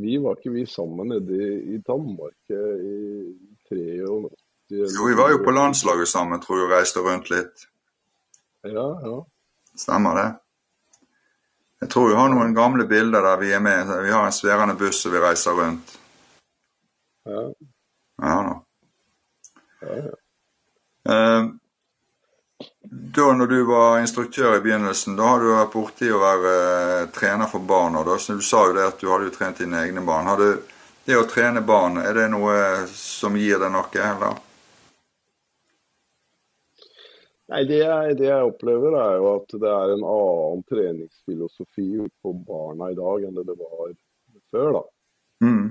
vi 0.00 0.16
var 0.24 0.38
ikke 0.38 0.54
vi 0.54 0.64
sammen 0.66 1.12
nede 1.12 1.36
i, 1.36 1.50
i 1.76 1.82
Danmark 1.84 2.38
i 2.48 2.56
83? 3.68 4.32
Jo, 4.68 5.06
vi 5.06 5.14
var 5.14 5.30
jo 5.30 5.42
på 5.44 5.52
landslaget 5.52 6.08
sammen, 6.08 6.40
tror 6.40 6.58
jeg, 6.58 6.66
og 6.66 6.72
reiste 6.72 7.02
rundt 7.04 7.30
litt. 7.30 7.66
Ja, 8.64 8.86
ja. 9.04 9.18
Stemmer 9.76 10.16
det. 10.16 10.28
Jeg 11.84 11.90
tror 11.92 12.08
vi 12.08 12.16
har 12.16 12.30
noen 12.32 12.54
gamle 12.56 12.86
bilder 12.88 13.26
der 13.26 13.40
vi 13.42 13.52
er 13.52 13.60
med. 13.60 13.90
Vi 14.06 14.12
har 14.12 14.24
en 14.24 14.32
sværende 14.32 14.76
buss 14.78 15.04
og 15.04 15.12
vi 15.12 15.20
reiser 15.20 15.58
rundt. 15.58 15.98
Ja. 17.28 17.42
Ja 18.22 18.36
da. 18.46 18.54
Ja, 19.82 19.98
ja. 19.98 20.14
Eh, 21.12 21.50
da 22.88 23.32
når 23.32 23.46
du 23.46 23.64
var 23.68 23.98
instruktør 24.00 24.56
i 24.56 24.62
begynnelsen, 24.64 25.16
da 25.16 25.28
har 25.34 25.42
du 25.42 25.50
vært 25.50 25.74
borti 25.74 26.08
å 26.08 26.22
være 26.22 26.54
eh, 26.62 27.04
trener 27.12 27.50
for 27.50 27.66
barn. 27.68 27.98
Og 28.00 28.08
da, 28.08 28.16
du 28.16 28.40
sa 28.40 28.64
jo 28.70 28.78
det 28.78 28.88
at 28.88 29.02
du 29.02 29.10
hadde 29.10 29.28
jo 29.28 29.36
trent 29.36 29.60
dine 29.60 29.82
egne 29.84 30.04
barn. 30.06 30.30
Har 30.30 30.40
du, 30.40 30.64
det 31.04 31.20
å 31.20 31.28
trene 31.28 31.60
barn, 31.60 32.00
er 32.00 32.16
det 32.16 32.30
noe 32.32 32.56
som 32.96 33.36
gir 33.36 33.60
deg 33.60 33.74
noe, 33.74 33.92
eller? 33.92 34.40
Nei, 37.52 37.60
det 37.68 37.78
jeg, 37.82 38.16
det 38.16 38.28
jeg, 38.30 38.48
opplever 38.48 38.96
er 38.96 39.18
jo 39.18 39.30
at 39.34 39.54
det 39.60 39.70
er 39.70 39.92
en 39.92 40.04
annen 40.08 40.62
treningsfilosofi 40.70 41.88
på 42.24 42.32
barna 42.46 42.88
i 42.92 42.96
dag 42.96 43.26
enn 43.28 43.36
det 43.36 43.44
det 43.50 43.56
var 43.60 43.90
før. 44.54 44.70
da. 44.78 44.84
Mm. 45.44 45.66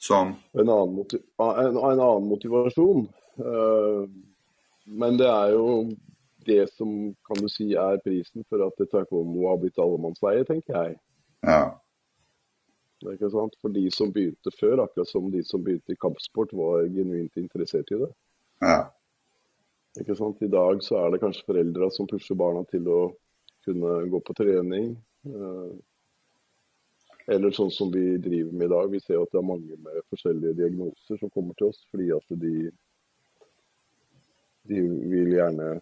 Sånn. 0.00 0.34
En 0.60 0.72
annen, 0.72 1.00
en, 1.40 1.78
en 1.78 2.04
annen 2.04 2.28
motivasjon. 2.28 3.06
Uh, 3.40 4.04
men 4.84 5.16
det 5.20 5.28
er 5.30 5.54
jo 5.54 5.66
det 6.44 6.66
som 6.74 6.92
kan 7.28 7.40
du 7.40 7.48
si 7.52 7.70
er 7.78 8.00
prisen 8.04 8.44
for 8.48 8.64
at 8.64 8.80
taekwondo 8.92 9.46
har 9.48 9.60
blitt 9.60 9.80
allemannsleie, 9.80 10.44
tenker 10.48 10.76
jeg. 10.76 10.96
Ja. 11.46 11.62
Det 13.00 13.16
ikke 13.16 13.32
sant? 13.32 13.56
For 13.62 13.72
de 13.72 13.86
som 13.94 14.12
begynte 14.12 14.52
før, 14.58 14.84
akkurat 14.84 15.08
som 15.08 15.30
de 15.32 15.40
som 15.46 15.64
begynte 15.64 15.94
i 15.94 16.00
kampsport, 16.00 16.52
var 16.56 16.84
genuint 16.92 17.36
interessert 17.40 17.92
i 17.92 18.00
det. 18.02 18.10
Ja. 18.64 18.80
Ikke 19.98 20.14
sant? 20.14 20.42
I 20.42 20.50
dag 20.50 20.82
så 20.86 21.00
er 21.00 21.10
det 21.10 21.22
kanskje 21.22 21.46
foreldra 21.48 21.90
som 21.90 22.08
pusher 22.10 22.38
barna 22.38 22.62
til 22.70 22.86
å 22.86 23.00
kunne 23.66 23.96
gå 24.12 24.20
på 24.26 24.36
trening. 24.38 24.92
Eh, 25.26 25.72
eller 27.34 27.54
sånn 27.54 27.72
som 27.74 27.90
vi 27.92 28.16
driver 28.22 28.54
med 28.54 28.68
i 28.68 28.72
dag. 28.72 28.90
Vi 28.90 29.00
ser 29.02 29.20
at 29.20 29.32
det 29.32 29.40
er 29.40 29.50
mange 29.50 29.76
med 29.82 30.06
forskjellige 30.12 30.58
diagnoser 30.62 31.20
som 31.20 31.32
kommer 31.34 31.58
til 31.58 31.70
oss 31.70 31.82
fordi 31.90 32.10
at 32.14 32.36
de, 32.42 32.54
de 34.70 34.82
vil 35.12 35.34
gjerne 35.36 35.72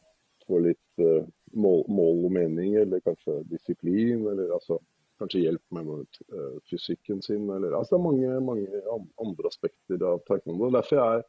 få 0.49 0.61
litt 0.65 1.05
eh, 1.05 1.29
mål, 1.53 1.85
mål, 1.93 2.25
og 2.29 2.33
mening, 2.41 2.77
eller 2.81 3.05
kanskje 3.05 3.43
disiplin, 3.53 4.25
eller 4.29 4.57
altså 4.57 4.81
kanskje 5.19 5.43
hjelp 5.43 5.75
med 5.75 5.89
uh, 5.89 6.59
fysikken 6.71 7.23
sin. 7.25 7.49
Eller, 7.51 7.75
altså 7.75 7.97
det 7.97 7.99
er 7.99 8.05
mange, 8.05 8.35
mange 8.45 8.83
andre 9.19 9.51
aspekter 9.51 10.05
av 10.07 10.21
taekwondo. 10.29 10.69
Derfor 10.77 11.01
er 11.03 11.25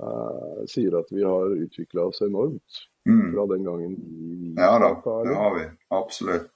uh, 0.00 0.62
sier 0.70 0.96
at 0.98 1.12
vi 1.12 1.24
har 1.26 1.54
utvikla 1.56 2.08
oss 2.10 2.22
enormt 2.24 2.82
mm. 3.08 3.32
fra 3.34 3.46
den 3.54 3.64
gangen 3.68 3.96
vi 3.98 4.54
Ja 4.56 4.78
da, 4.78 4.92
det 5.26 5.36
har 5.36 5.56
vi. 5.58 5.64
Absolutt. 5.88 6.50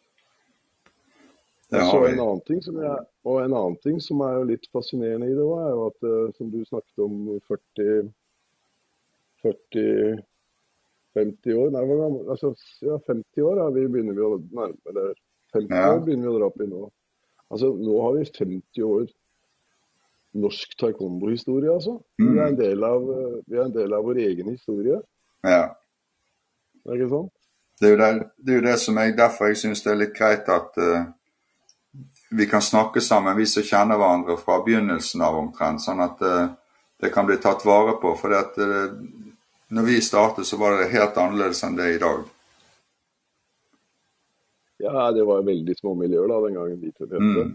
Det 1.68 1.82
har 1.82 2.00
vi. 2.04 2.12
En 2.12 2.20
annen 2.20 2.44
ting 2.46 2.62
som 2.62 2.78
jeg, 2.78 2.98
og 3.26 3.40
en 3.42 3.56
annen 3.58 3.76
ting 3.82 3.98
som 4.00 4.22
er 4.22 4.44
litt 4.46 4.68
fascinerende 4.70 5.26
i 5.26 5.34
det, 5.34 5.48
er 5.64 5.74
jo 5.74 5.88
at 5.88 6.06
uh, 6.06 6.30
som 6.38 6.52
du 6.52 6.62
snakket 6.64 7.04
om 7.08 7.20
40 7.48 8.08
40 9.42 10.22
50 11.16 11.56
år 11.56 11.70
Nei, 11.72 11.84
altså, 12.28 12.52
ja, 12.84 12.98
50 13.06 13.46
år 13.46 13.60
ja, 13.62 13.68
vi 13.72 13.86
begynner 13.88 14.16
vi 14.16 14.24
å 14.24 14.36
nærme 14.40 14.92
Eller 14.92 15.14
50 15.56 15.72
ja. 15.72 15.92
år 15.94 16.02
begynner 16.04 16.28
vi 16.28 16.32
å 16.32 16.38
dra 16.38 16.48
opp 16.50 16.60
i 16.60 16.68
nå. 16.68 16.82
Altså, 17.54 17.70
nå 17.78 18.00
har 18.02 18.16
vi 18.16 18.24
50 18.26 18.84
år 18.84 19.06
norsk 20.42 20.76
taekwondo-historie, 20.80 21.72
altså. 21.72 21.96
Mm. 22.20 22.28
Vi, 22.28 22.38
er 22.38 22.46
en 22.46 22.58
del 22.60 22.84
av, 22.86 23.08
vi 23.46 23.58
er 23.58 23.64
en 23.64 23.74
del 23.74 23.96
av 23.96 24.04
vår 24.06 24.22
egen 24.26 24.52
historie. 24.52 25.00
Ja. 25.46 25.64
Det 26.82 26.92
er 26.92 27.00
ikke 27.00 27.12
sant? 27.12 27.32
Det 27.80 27.88
er 27.88 27.92
jo 27.92 27.98
det, 28.00 28.10
det, 28.36 28.54
er 28.56 28.66
det 28.70 28.76
som 28.80 28.98
jeg, 29.02 29.16
derfor 29.18 29.50
jeg 29.50 29.58
syns 29.60 29.82
det 29.84 29.92
er 29.92 29.98
litt 30.00 30.14
greit 30.16 30.46
at 30.48 30.78
uh, 30.80 31.08
vi 32.36 32.46
kan 32.48 32.64
snakke 32.64 33.02
sammen, 33.04 33.36
vi 33.36 33.46
som 33.48 33.66
kjenner 33.66 34.00
hverandre 34.00 34.38
fra 34.40 34.62
begynnelsen 34.64 35.24
av 35.26 35.36
omtrent. 35.42 35.84
Sånn 35.84 36.00
at 36.04 36.22
uh, 36.24 36.46
det 37.02 37.12
kan 37.12 37.28
bli 37.28 37.36
tatt 37.42 37.66
vare 37.68 37.98
på. 38.00 38.14
For 38.16 38.32
uh, 38.32 38.96
når 39.68 39.90
vi 39.90 40.00
startet, 40.00 40.48
så 40.48 40.56
var 40.60 40.78
det 40.78 40.92
helt 40.94 41.20
annerledes 41.20 41.62
enn 41.66 41.76
det 41.76 41.90
er 41.90 41.98
i 41.98 42.02
dag. 42.02 42.24
Ja, 44.86 45.10
det 45.12 45.24
var 45.24 45.44
veldig 45.44 45.76
små 45.76 45.94
miljøer 45.96 46.28
da, 46.28 46.40
den 46.46 46.56
gangen 46.56 46.80
vi 46.80 46.92
trente. 46.92 47.20
Mm. 47.20 47.54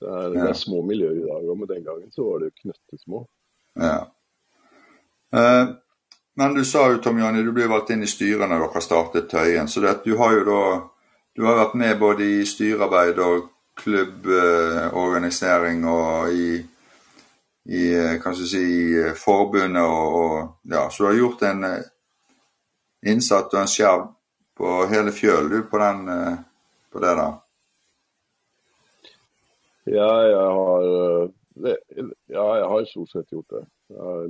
Det 0.00 0.08
er, 0.08 0.30
det 0.32 0.46
er 0.48 0.56
små 0.56 0.80
miljøer 0.86 1.18
i 1.18 1.26
dag 1.26 1.44
òg, 1.44 1.58
men 1.58 1.68
den 1.68 1.84
gangen 1.84 2.12
så 2.14 2.24
var 2.24 2.44
det 2.44 2.54
knøttesmå. 2.62 3.20
Ja. 3.80 3.98
Eh, 5.36 5.74
men 6.40 6.56
du 6.56 6.62
sa 6.64 6.86
jo 6.90 7.02
Tom 7.04 7.20
Janni, 7.20 7.44
du 7.44 7.52
ble 7.52 7.68
valgt 7.68 7.92
inn 7.92 8.06
i 8.06 8.08
styret 8.08 8.48
når 8.48 8.64
dere 8.64 8.82
startet 8.84 9.28
Tøyen. 9.30 9.68
Så 9.68 9.82
det, 9.84 9.98
du 10.06 10.16
har 10.20 10.38
jo 10.38 10.46
da 10.48 10.62
du 11.36 11.44
har 11.46 11.60
vært 11.60 11.76
med 11.78 11.98
både 12.00 12.22
i 12.26 12.46
styrearbeid 12.48 13.18
og 13.22 13.50
klubborganisering 13.80 15.84
og 15.88 16.32
i, 16.34 16.66
i 17.70 17.82
kan 18.22 18.34
du 18.36 18.46
si, 18.48 18.64
forbundet 19.16 19.82
og, 19.82 20.14
og 20.20 20.34
ja, 20.72 20.90
Så 20.90 21.02
du 21.02 21.08
har 21.08 21.20
gjort 21.20 21.42
en 21.48 21.64
eh, 21.64 21.84
innsats 23.12 23.54
og 23.54 23.60
en 23.62 23.68
skjerv 23.70 24.02
på 24.58 24.66
hele 24.90 25.12
fjøl 25.16 25.44
du 25.52 25.58
på, 25.70 25.76
den, 25.80 25.98
eh, 26.08 26.36
på 26.92 26.98
det 27.00 27.12
der. 27.22 27.32
Ja, 29.90 30.10
jeg 30.28 30.48
har 30.58 30.84
Ja, 32.30 32.44
jeg 32.56 32.66
har 32.72 32.84
stort 32.88 33.10
sett 33.10 33.32
gjort 33.32 33.50
det. 33.50 33.64
Jeg 33.90 33.98
har 34.06 34.28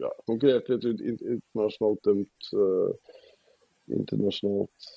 ja, 0.00 0.10
konkurrert 0.26 0.70
litt 0.72 1.02
internasjonalt 1.20 2.00
dømt. 2.06 2.52
Uh, 2.56 3.18
internasjonalt 3.92 4.92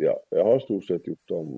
Ja, 0.00 0.14
jeg 0.32 0.44
har 0.44 0.60
stort 0.64 0.86
sett 0.88 1.08
gjort 1.08 1.34
om, 1.36 1.56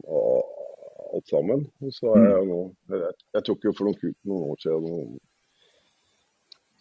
alt 1.14 1.28
sammen. 1.30 1.66
Så 1.90 2.14
er 2.14 2.24
jeg 2.28 2.48
nå 2.50 2.60
Jeg, 2.92 3.12
jeg 3.36 3.46
tok 3.50 3.66
jo 3.68 3.74
for 3.74 3.90
noen, 3.90 4.16
noen 4.22 4.48
år 4.52 4.62
siden 4.62 4.88
noen 4.88 5.18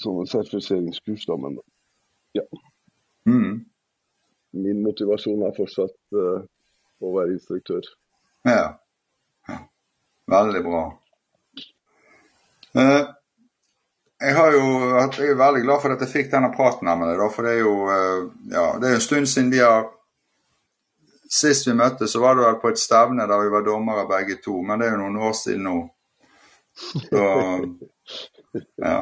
sånne 0.03 0.25
sertifiseringskurs, 0.27 1.25
da, 1.29 1.37
men 1.39 1.59
ja. 2.35 2.43
Mm. 3.29 3.61
Min 4.63 4.81
motivasjon 4.85 5.45
er 5.47 5.53
fortsatt 5.57 5.95
uh, 6.17 6.43
å 7.03 7.11
være 7.15 7.37
instruktør. 7.37 7.85
Ja. 8.47 8.73
Veldig 10.31 10.61
bra. 10.63 10.83
Eh, 12.75 13.01
jeg, 14.19 14.35
har 14.35 14.55
jo, 14.55 14.67
jeg 15.19 15.29
er 15.29 15.41
veldig 15.41 15.63
glad 15.65 15.81
for 15.83 15.93
at 15.93 16.05
jeg 16.05 16.13
fikk 16.13 16.31
denne 16.31 16.51
praten 16.53 16.89
her 16.89 16.99
med 16.99 17.11
deg. 17.11 17.25
For 17.33 17.45
det 17.45 17.55
er 17.57 17.61
jo 17.61 17.73
eh, 17.91 18.21
ja, 18.53 18.67
det 18.79 18.89
er 18.89 18.97
en 18.99 19.07
stund 19.07 19.29
siden 19.29 19.51
vi 19.53 19.61
har 19.63 19.91
Sist 21.33 21.65
vi 21.65 21.73
møttes, 21.73 22.11
så 22.13 22.19
var 22.21 22.35
det 22.37 22.43
vel 22.45 22.57
på 22.61 22.69
et 22.69 22.77
stevne 22.77 23.25
der 23.25 23.39
vi 23.41 23.49
var 23.49 23.63
dommere 23.65 24.03
begge 24.05 24.35
to. 24.43 24.59
Men 24.61 24.77
det 24.77 24.85
er 24.85 24.91
jo 24.93 24.99
noen 25.01 25.15
år 25.25 25.31
siden 25.33 25.63
nå. 25.65 25.77
Så 26.77 27.23
ja. 28.85 28.99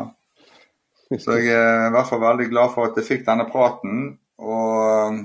Så 1.20 1.36
jeg 1.36 1.52
er 1.52 1.90
i 1.90 1.92
hvert 1.92 2.08
fall 2.08 2.22
veldig 2.24 2.48
glad 2.54 2.72
for 2.72 2.88
at 2.88 2.96
jeg 2.96 3.10
fikk 3.10 3.26
denne 3.28 3.50
praten. 3.52 4.14
Og 4.40 5.20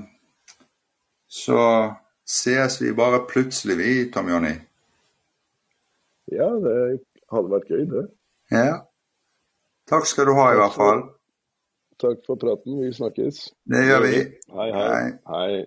så 1.31 1.61
ses 2.27 2.81
vi 2.81 2.91
bare 2.97 3.23
plutselig, 3.29 3.77
vi, 3.79 3.93
Tom 4.11 4.27
Jonny. 4.27 4.51
Ja, 6.31 6.49
det 6.63 6.77
hadde 7.31 7.53
vært 7.53 7.71
gøy, 7.71 7.85
det. 7.91 8.03
Ja. 8.51 8.81
Takk 9.87 10.07
skal 10.09 10.27
du 10.27 10.33
ha, 10.35 10.49
i 10.51 10.59
hvert 10.59 10.75
fall. 10.75 11.05
Takk 12.01 12.21
for 12.27 12.39
praten. 12.41 12.77
Vi 12.83 12.91
snakkes. 12.93 13.39
Det 13.71 13.83
gjør 13.87 14.03
vi. 14.03 14.13
Hei, 14.57 14.69
hei. 14.75 14.87
hei. 14.91 15.09
hei. 15.31 15.65